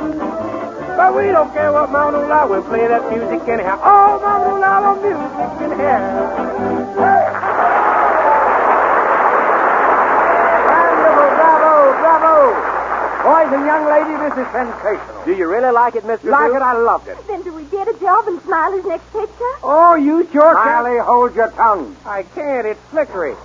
But 1.01 1.17
we 1.17 1.33
don't 1.33 1.51
care 1.55 1.73
what 1.73 1.91
Mama 1.91 2.29
don't. 2.29 2.51
We'll 2.51 2.63
play 2.63 2.87
that 2.87 3.01
music 3.09 3.49
anyhow. 3.49 3.81
Oh, 3.83 4.21
Mama 4.21 4.61
don't 4.61 5.01
music 5.01 5.33
in 5.65 5.79
here. 5.81 5.97
Wonderful, 10.69 11.29
bravo, 11.41 11.73
bravo. 12.05 12.37
Boys 13.25 13.49
and 13.57 13.65
young 13.65 13.85
ladies, 13.89 14.19
this 14.29 14.45
is 14.45 14.53
sensational. 14.53 15.25
Do 15.25 15.33
you 15.33 15.49
really 15.49 15.73
like 15.73 15.97
it, 15.97 16.05
Mr. 16.05 16.25
Like 16.25 16.53
Duke? 16.53 16.57
it, 16.57 16.63
I 16.63 16.75
loved 16.75 17.09
it. 17.09 17.17
Then 17.27 17.43
do 17.45 17.55
we 17.55 17.65
get 17.65 17.89
a 17.89 17.99
job 17.99 18.29
in 18.29 18.39
Smiley's 18.43 18.85
next 18.85 19.11
picture? 19.11 19.53
Oh, 19.65 19.95
you 19.97 20.29
sure 20.31 20.55
can. 20.55 20.85
Riley, 20.85 20.99
hold 21.01 21.35
your 21.35 21.51
tongue. 21.53 21.97
I 22.05 22.25
can't. 22.25 22.67
It's 22.67 22.81
flickery. 22.91 23.37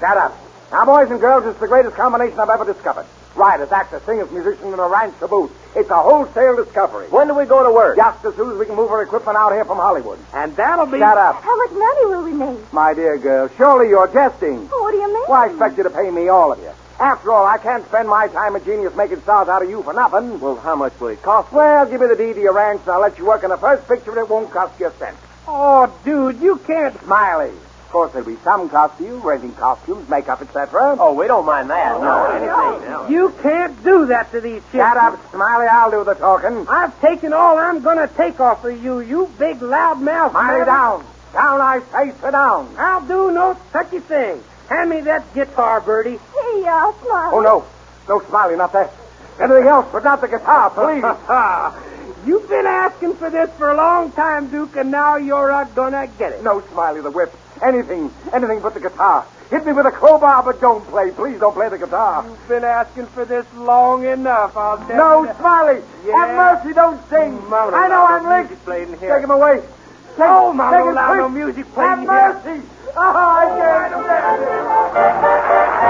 Shut 0.00 0.16
up. 0.16 0.36
Now, 0.72 0.84
boys 0.84 1.08
and 1.12 1.20
girls, 1.20 1.46
it's 1.46 1.60
the 1.60 1.68
greatest 1.68 1.94
combination 1.94 2.40
I've 2.40 2.50
ever 2.50 2.64
discovered. 2.64 3.06
Writers, 3.36 3.70
actors, 3.70 4.02
singers, 4.02 4.30
musicians, 4.30 4.72
and 4.72 4.80
a 4.80 4.86
ranch 4.86 5.18
to 5.20 5.28
boot. 5.28 5.50
It's 5.74 5.90
a 5.90 5.96
wholesale 5.96 6.56
discovery. 6.56 7.08
When 7.08 7.26
do 7.28 7.34
we 7.34 7.44
go 7.44 7.62
to 7.62 7.70
work? 7.70 7.96
Just 7.96 8.24
as 8.24 8.34
soon 8.34 8.52
as 8.52 8.58
we 8.58 8.64
can 8.64 8.74
move 8.74 8.90
our 8.90 9.02
equipment 9.02 9.36
out 9.36 9.52
here 9.52 9.64
from 9.64 9.76
Hollywood. 9.76 10.18
And 10.32 10.56
that'll 10.56 10.86
be. 10.86 10.98
Shut 10.98 11.18
up. 11.18 11.42
How 11.42 11.56
much 11.56 11.72
money 11.72 12.06
will 12.06 12.24
we 12.24 12.32
make? 12.32 12.72
My 12.72 12.94
dear 12.94 13.18
girl, 13.18 13.50
surely 13.56 13.90
you're 13.90 14.08
jesting. 14.08 14.68
Oh, 14.72 14.82
what 14.82 14.92
do 14.92 14.98
you 14.98 15.12
mean? 15.12 15.24
Why, 15.26 15.44
I 15.44 15.50
expect 15.50 15.76
you 15.76 15.82
to 15.82 15.90
pay 15.90 16.10
me 16.10 16.28
all 16.28 16.52
of 16.52 16.58
you. 16.60 16.70
After 16.98 17.30
all, 17.30 17.44
I 17.44 17.58
can't 17.58 17.84
spend 17.84 18.08
my 18.08 18.26
time 18.28 18.56
and 18.56 18.64
genius 18.64 18.96
making 18.96 19.20
stars 19.20 19.48
out 19.48 19.62
of 19.62 19.68
you 19.68 19.82
for 19.82 19.92
nothing. 19.92 20.40
Well, 20.40 20.56
how 20.56 20.74
much 20.74 20.98
will 20.98 21.08
it 21.08 21.20
cost? 21.20 21.52
Well, 21.52 21.84
give 21.84 22.00
me 22.00 22.06
the 22.06 22.16
deed 22.16 22.36
to 22.36 22.40
your 22.40 22.54
ranch, 22.54 22.80
and 22.82 22.90
I'll 22.90 23.00
let 23.02 23.18
you 23.18 23.26
work 23.26 23.44
in 23.44 23.50
the 23.50 23.58
first 23.58 23.86
picture, 23.86 24.12
and 24.12 24.20
it 24.20 24.30
won't 24.30 24.50
cost 24.50 24.80
you 24.80 24.86
a 24.86 24.92
cent. 24.92 25.16
Oh, 25.46 25.94
dude, 26.06 26.40
you 26.40 26.56
can't. 26.66 26.98
Smiley. 27.02 27.52
Of 27.86 27.92
course, 27.92 28.12
there'll 28.12 28.26
be 28.26 28.36
some 28.42 28.68
costume, 28.68 29.20
renting 29.22 29.52
costumes, 29.54 30.08
makeup, 30.08 30.42
etc. 30.42 30.96
Oh, 30.98 31.14
we 31.14 31.28
don't 31.28 31.46
mind 31.46 31.70
that. 31.70 32.00
No, 32.00 32.24
anything. 32.26 33.14
You 33.14 33.32
can't 33.40 33.80
do 33.84 34.06
that 34.06 34.32
to 34.32 34.40
these 34.40 34.60
chicks. 34.72 34.72
Shut 34.72 34.96
up, 34.96 35.20
Smiley. 35.30 35.68
I'll 35.68 35.92
do 35.92 36.02
the 36.02 36.14
talking. 36.14 36.66
I've 36.68 37.00
taken 37.00 37.32
all 37.32 37.56
I'm 37.56 37.82
going 37.82 37.98
to 37.98 38.12
take 38.12 38.40
off 38.40 38.64
of 38.64 38.82
you, 38.82 38.98
you 38.98 39.30
big 39.38 39.62
loud 39.62 39.98
loudmouth. 39.98 40.30
Smiley, 40.32 40.58
man. 40.58 40.66
down. 40.66 41.06
Down, 41.32 41.60
I 41.60 41.80
say, 41.92 42.10
sit 42.20 42.32
down. 42.32 42.74
I'll 42.76 43.06
do 43.06 43.30
no 43.30 43.56
such 43.72 43.92
a 43.92 44.00
thing. 44.00 44.42
Hand 44.68 44.90
me 44.90 45.02
that 45.02 45.32
guitar, 45.32 45.80
Bertie. 45.80 46.10
Here, 46.10 46.92
Smiley. 47.04 47.36
Oh, 47.36 47.40
no. 47.40 47.64
No, 48.08 48.20
Smiley, 48.28 48.56
not 48.56 48.72
that. 48.72 48.92
Anything 49.40 49.68
else, 49.68 49.86
but 49.92 50.02
not 50.02 50.20
the 50.20 50.26
guitar, 50.26 50.70
please. 50.70 51.04
You've 52.26 52.48
been 52.48 52.66
asking 52.66 53.14
for 53.14 53.30
this 53.30 53.48
for 53.50 53.70
a 53.70 53.76
long 53.76 54.10
time, 54.10 54.50
Duke, 54.50 54.74
and 54.74 54.90
now 54.90 55.14
you're 55.14 55.52
uh, 55.52 55.62
gonna 55.62 56.08
get 56.18 56.32
it. 56.32 56.42
no, 56.42 56.60
Smiley, 56.72 57.00
the 57.00 57.12
whip. 57.12 57.32
Anything, 57.62 58.10
anything 58.32 58.60
but 58.60 58.74
the 58.74 58.80
guitar. 58.80 59.26
Hit 59.50 59.64
me 59.64 59.72
with 59.72 59.86
a 59.86 59.90
crowbar, 59.90 60.42
but 60.42 60.60
don't 60.60 60.84
play. 60.88 61.10
Please 61.12 61.38
don't 61.40 61.54
play 61.54 61.68
the 61.68 61.78
guitar. 61.78 62.24
You've 62.26 62.48
been 62.48 62.64
asking 62.64 63.06
for 63.06 63.24
this 63.24 63.46
long 63.54 64.04
enough, 64.04 64.56
I'll 64.56 64.78
tell 64.86 65.24
No. 65.24 65.34
Smiley. 65.38 65.82
Yeah. 66.04 66.16
Have 66.26 66.34
mercy, 66.64 66.74
don't 66.74 67.00
sing. 67.08 67.38
Mm, 67.38 67.48
Mama, 67.48 67.76
I 67.76 67.88
know 67.88 68.04
I'm 68.06 68.22
no 68.24 68.28
licked. 68.30 68.50
music 68.50 68.64
played 68.64 68.88
in 68.88 68.98
here. 68.98 69.14
Take 69.14 69.24
him 69.24 69.30
away. 69.30 69.60
Take, 69.60 70.26
Oh, 70.28 70.52
Mama, 70.52 70.76
take 70.76 70.86
him 70.86 70.94
now, 70.94 71.14
no 71.14 71.28
music 71.28 71.66
played 71.72 71.86
Have 71.88 71.98
in 72.00 72.04
here. 72.04 72.32
mercy. 72.34 72.62
Oh, 72.96 73.00
I 73.00 73.46
can't 73.58 73.94
oh, 73.94 74.02
stand 74.02 74.42
it. 74.42 75.86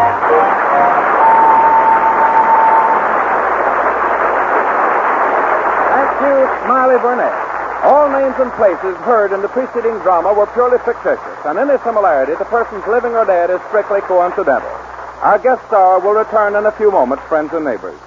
Thank 5.97 6.21
you, 6.21 6.65
Smiley 6.65 6.99
Burnette. 7.01 7.56
All 7.83 8.09
names 8.09 8.35
and 8.39 8.51
places 8.53 8.97
heard 9.05 9.33
in 9.33 9.43
the 9.43 9.49
preceding 9.49 9.99
drama 10.01 10.33
were 10.33 10.47
purely 10.47 10.79
fictitious, 10.79 11.39
and 11.45 11.59
any 11.59 11.79
similarity 11.85 12.33
to 12.37 12.45
persons 12.47 12.87
living 12.87 13.13
or 13.13 13.25
dead 13.25 13.51
is 13.51 13.61
strictly 13.69 14.01
coincidental. 14.01 14.71
Our 15.23 15.39
guest 15.39 15.65
star 15.67 16.01
will 16.01 16.13
return 16.13 16.57
in 16.57 16.67
a 16.67 16.73
few 16.73 16.91
moments, 16.91 17.25
friends 17.25 17.53
and 17.53 17.65
neighbors. 17.65 17.99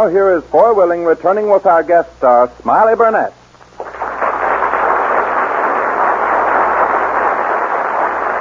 Now 0.00 0.08
here 0.08 0.32
is 0.34 0.42
Foy 0.44 0.72
Willing 0.72 1.04
returning 1.04 1.50
with 1.50 1.66
our 1.66 1.82
guest 1.82 2.16
star, 2.16 2.50
Smiley 2.62 2.94
Burnette. 2.94 3.34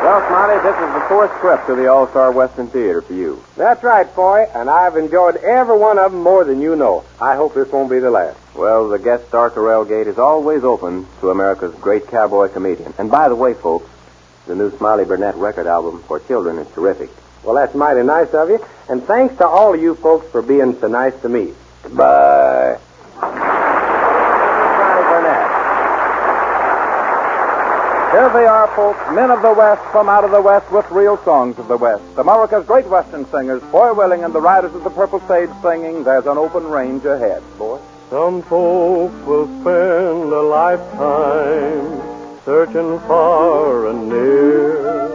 Well, 0.01 0.25
Smiley, 0.29 0.63
this 0.63 0.75
is 0.77 0.93
the 0.93 1.05
fourth 1.09 1.37
trip 1.41 1.65
to 1.65 1.75
the 1.75 1.87
All 1.87 2.07
Star 2.07 2.31
Western 2.31 2.69
Theater 2.69 3.01
for 3.01 3.11
you. 3.11 3.43
That's 3.57 3.83
right, 3.83 4.07
Foy, 4.07 4.45
and 4.55 4.69
I've 4.69 4.95
enjoyed 4.95 5.35
every 5.35 5.77
one 5.77 5.99
of 5.99 6.13
them 6.13 6.23
more 6.23 6.45
than 6.45 6.61
you 6.61 6.77
know. 6.77 7.03
I 7.19 7.35
hope 7.35 7.53
this 7.53 7.69
won't 7.69 7.89
be 7.89 7.99
the 7.99 8.09
last. 8.09 8.39
Well, 8.55 8.87
the 8.87 8.97
guest 8.97 9.27
star 9.27 9.49
Corral 9.49 9.83
Gate 9.83 10.07
is 10.07 10.17
always 10.17 10.63
open 10.63 11.07
to 11.19 11.29
America's 11.29 11.75
great 11.75 12.07
cowboy 12.07 12.47
comedian. 12.47 12.93
And 12.97 13.11
by 13.11 13.27
the 13.27 13.35
way, 13.35 13.53
folks, 13.53 13.89
the 14.47 14.55
new 14.55 14.71
Smiley 14.77 15.03
Burnette 15.03 15.37
record 15.37 15.67
album 15.67 16.03
for 16.03 16.21
children 16.21 16.57
is 16.57 16.73
terrific. 16.73 17.09
Well, 17.43 17.55
that's 17.55 17.73
mighty 17.73 18.03
nice 18.03 18.33
of 18.33 18.49
you, 18.49 18.59
and 18.89 19.03
thanks 19.03 19.35
to 19.37 19.47
all 19.47 19.73
of 19.73 19.81
you 19.81 19.95
folks 19.95 20.27
for 20.31 20.41
being 20.41 20.77
so 20.79 20.87
nice 20.87 21.19
to 21.21 21.29
me. 21.29 21.53
Bye. 21.93 22.77
Smiley 23.17 25.03
Burnette. 25.09 25.49
Here 28.11 28.29
they 28.33 28.45
are, 28.45 28.67
folks, 28.75 28.99
men 29.13 29.31
of 29.31 29.41
the 29.41 29.53
West 29.53 29.81
from 29.91 30.09
out 30.09 30.23
of 30.23 30.31
the 30.31 30.41
West 30.41 30.71
with 30.71 30.89
real 30.91 31.17
songs 31.23 31.57
of 31.59 31.67
the 31.67 31.77
West. 31.77 32.03
America's 32.17 32.65
great 32.65 32.87
Western 32.87 33.25
singers, 33.27 33.61
Foy 33.71 33.93
Willing 33.93 34.23
and 34.23 34.33
the 34.33 34.41
Riders 34.41 34.73
of 34.75 34.83
the 34.83 34.89
Purple 34.89 35.21
Sage 35.21 35.49
singing 35.61 36.03
There's 36.03 36.25
an 36.25 36.37
Open 36.37 36.65
Range 36.65 37.05
Ahead. 37.05 37.41
Boy. 37.57 37.79
Some 38.09 38.41
folks 38.41 39.13
will 39.25 39.45
spend 39.61 40.33
a 40.33 40.41
lifetime 40.41 42.01
searching 42.43 42.99
far 43.01 43.87
and 43.87 44.09
near 44.09 45.08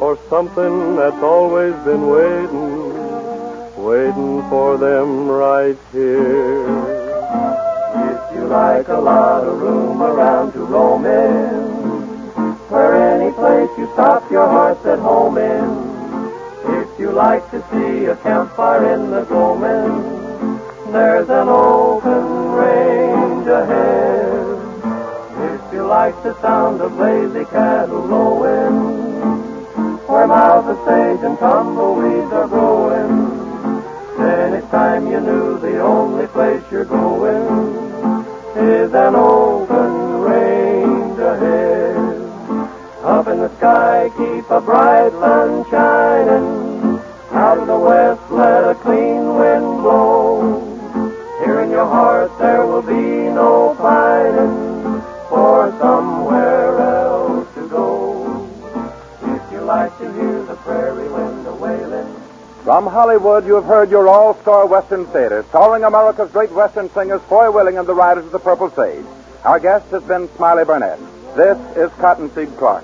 for 0.00 0.18
something 0.30 0.96
that's 0.96 1.22
always 1.22 1.74
been 1.84 2.08
waiting, 2.08 3.76
waiting 3.76 4.40
for 4.48 4.78
them 4.78 5.28
right 5.28 5.76
here. 5.92 6.64
If 8.08 8.34
you 8.34 8.46
like 8.46 8.88
a 8.88 8.96
lot 8.96 9.44
of 9.44 9.60
room 9.60 10.00
around 10.00 10.54
to 10.54 10.60
roam 10.60 11.04
in, 11.04 11.80
where 12.70 12.96
any 13.12 13.30
place 13.34 13.68
you 13.76 13.90
stop 13.92 14.30
your 14.30 14.48
heart's 14.48 14.86
at 14.86 14.98
home 15.00 15.36
in. 15.36 15.68
If 16.80 16.98
you 16.98 17.12
like 17.12 17.50
to 17.50 17.60
see 17.70 18.06
a 18.06 18.16
campfire 18.16 18.94
in 18.94 19.10
the 19.10 19.24
gloaming, 19.24 20.62
there's 20.92 21.28
an 21.28 21.48
open 21.50 22.52
range 22.52 23.46
ahead. 23.48 24.40
If 25.52 25.74
you 25.74 25.86
like 25.86 26.14
the 26.22 26.40
sound 26.40 26.80
of 26.80 26.96
lazy 26.96 27.44
cattle 27.50 28.00
lowing, 28.00 29.09
where 30.20 30.28
mouths 30.28 30.68
of 30.68 30.76
sage 30.84 31.24
and 31.24 31.38
tumbleweeds 31.38 32.30
are 32.32 32.46
growing, 32.46 33.40
then 34.18 34.52
it's 34.52 34.70
time 34.70 35.06
you 35.06 35.18
knew 35.18 35.58
the 35.60 35.80
only 35.80 36.26
place 36.26 36.62
you're 36.70 36.84
going 36.84 38.26
is 38.54 38.92
an 38.92 39.14
open 39.14 40.20
range 40.20 41.18
ahead. 41.18 41.96
Up 43.02 43.28
in 43.28 43.38
the 43.38 43.56
sky, 43.56 44.10
keep 44.18 44.50
a 44.50 44.60
bright 44.60 45.10
sun 45.12 45.64
shining. 45.70 47.00
Out 47.32 47.56
of 47.56 47.66
the 47.66 47.78
west, 47.78 48.20
let 48.30 48.68
a 48.68 48.74
clean 48.74 49.24
wind 49.36 49.79
From 62.80 62.94
Hollywood, 62.94 63.44
you 63.44 63.56
have 63.56 63.66
heard 63.66 63.90
your 63.90 64.08
all-star 64.08 64.64
Western 64.64 65.04
Theater, 65.08 65.44
starring 65.50 65.84
America's 65.84 66.30
great 66.30 66.50
Western 66.50 66.88
singers, 66.88 67.20
Foy 67.28 67.50
Willing 67.50 67.76
and 67.76 67.86
the 67.86 67.92
Riders 67.92 68.24
of 68.24 68.32
the 68.32 68.38
Purple 68.38 68.70
Sage. 68.70 69.04
Our 69.44 69.60
guest 69.60 69.90
has 69.90 70.02
been 70.04 70.30
Smiley 70.36 70.64
Burnette. 70.64 70.98
This 71.36 71.58
is 71.76 71.90
Cottonseed 71.98 72.56
Clark. 72.56 72.82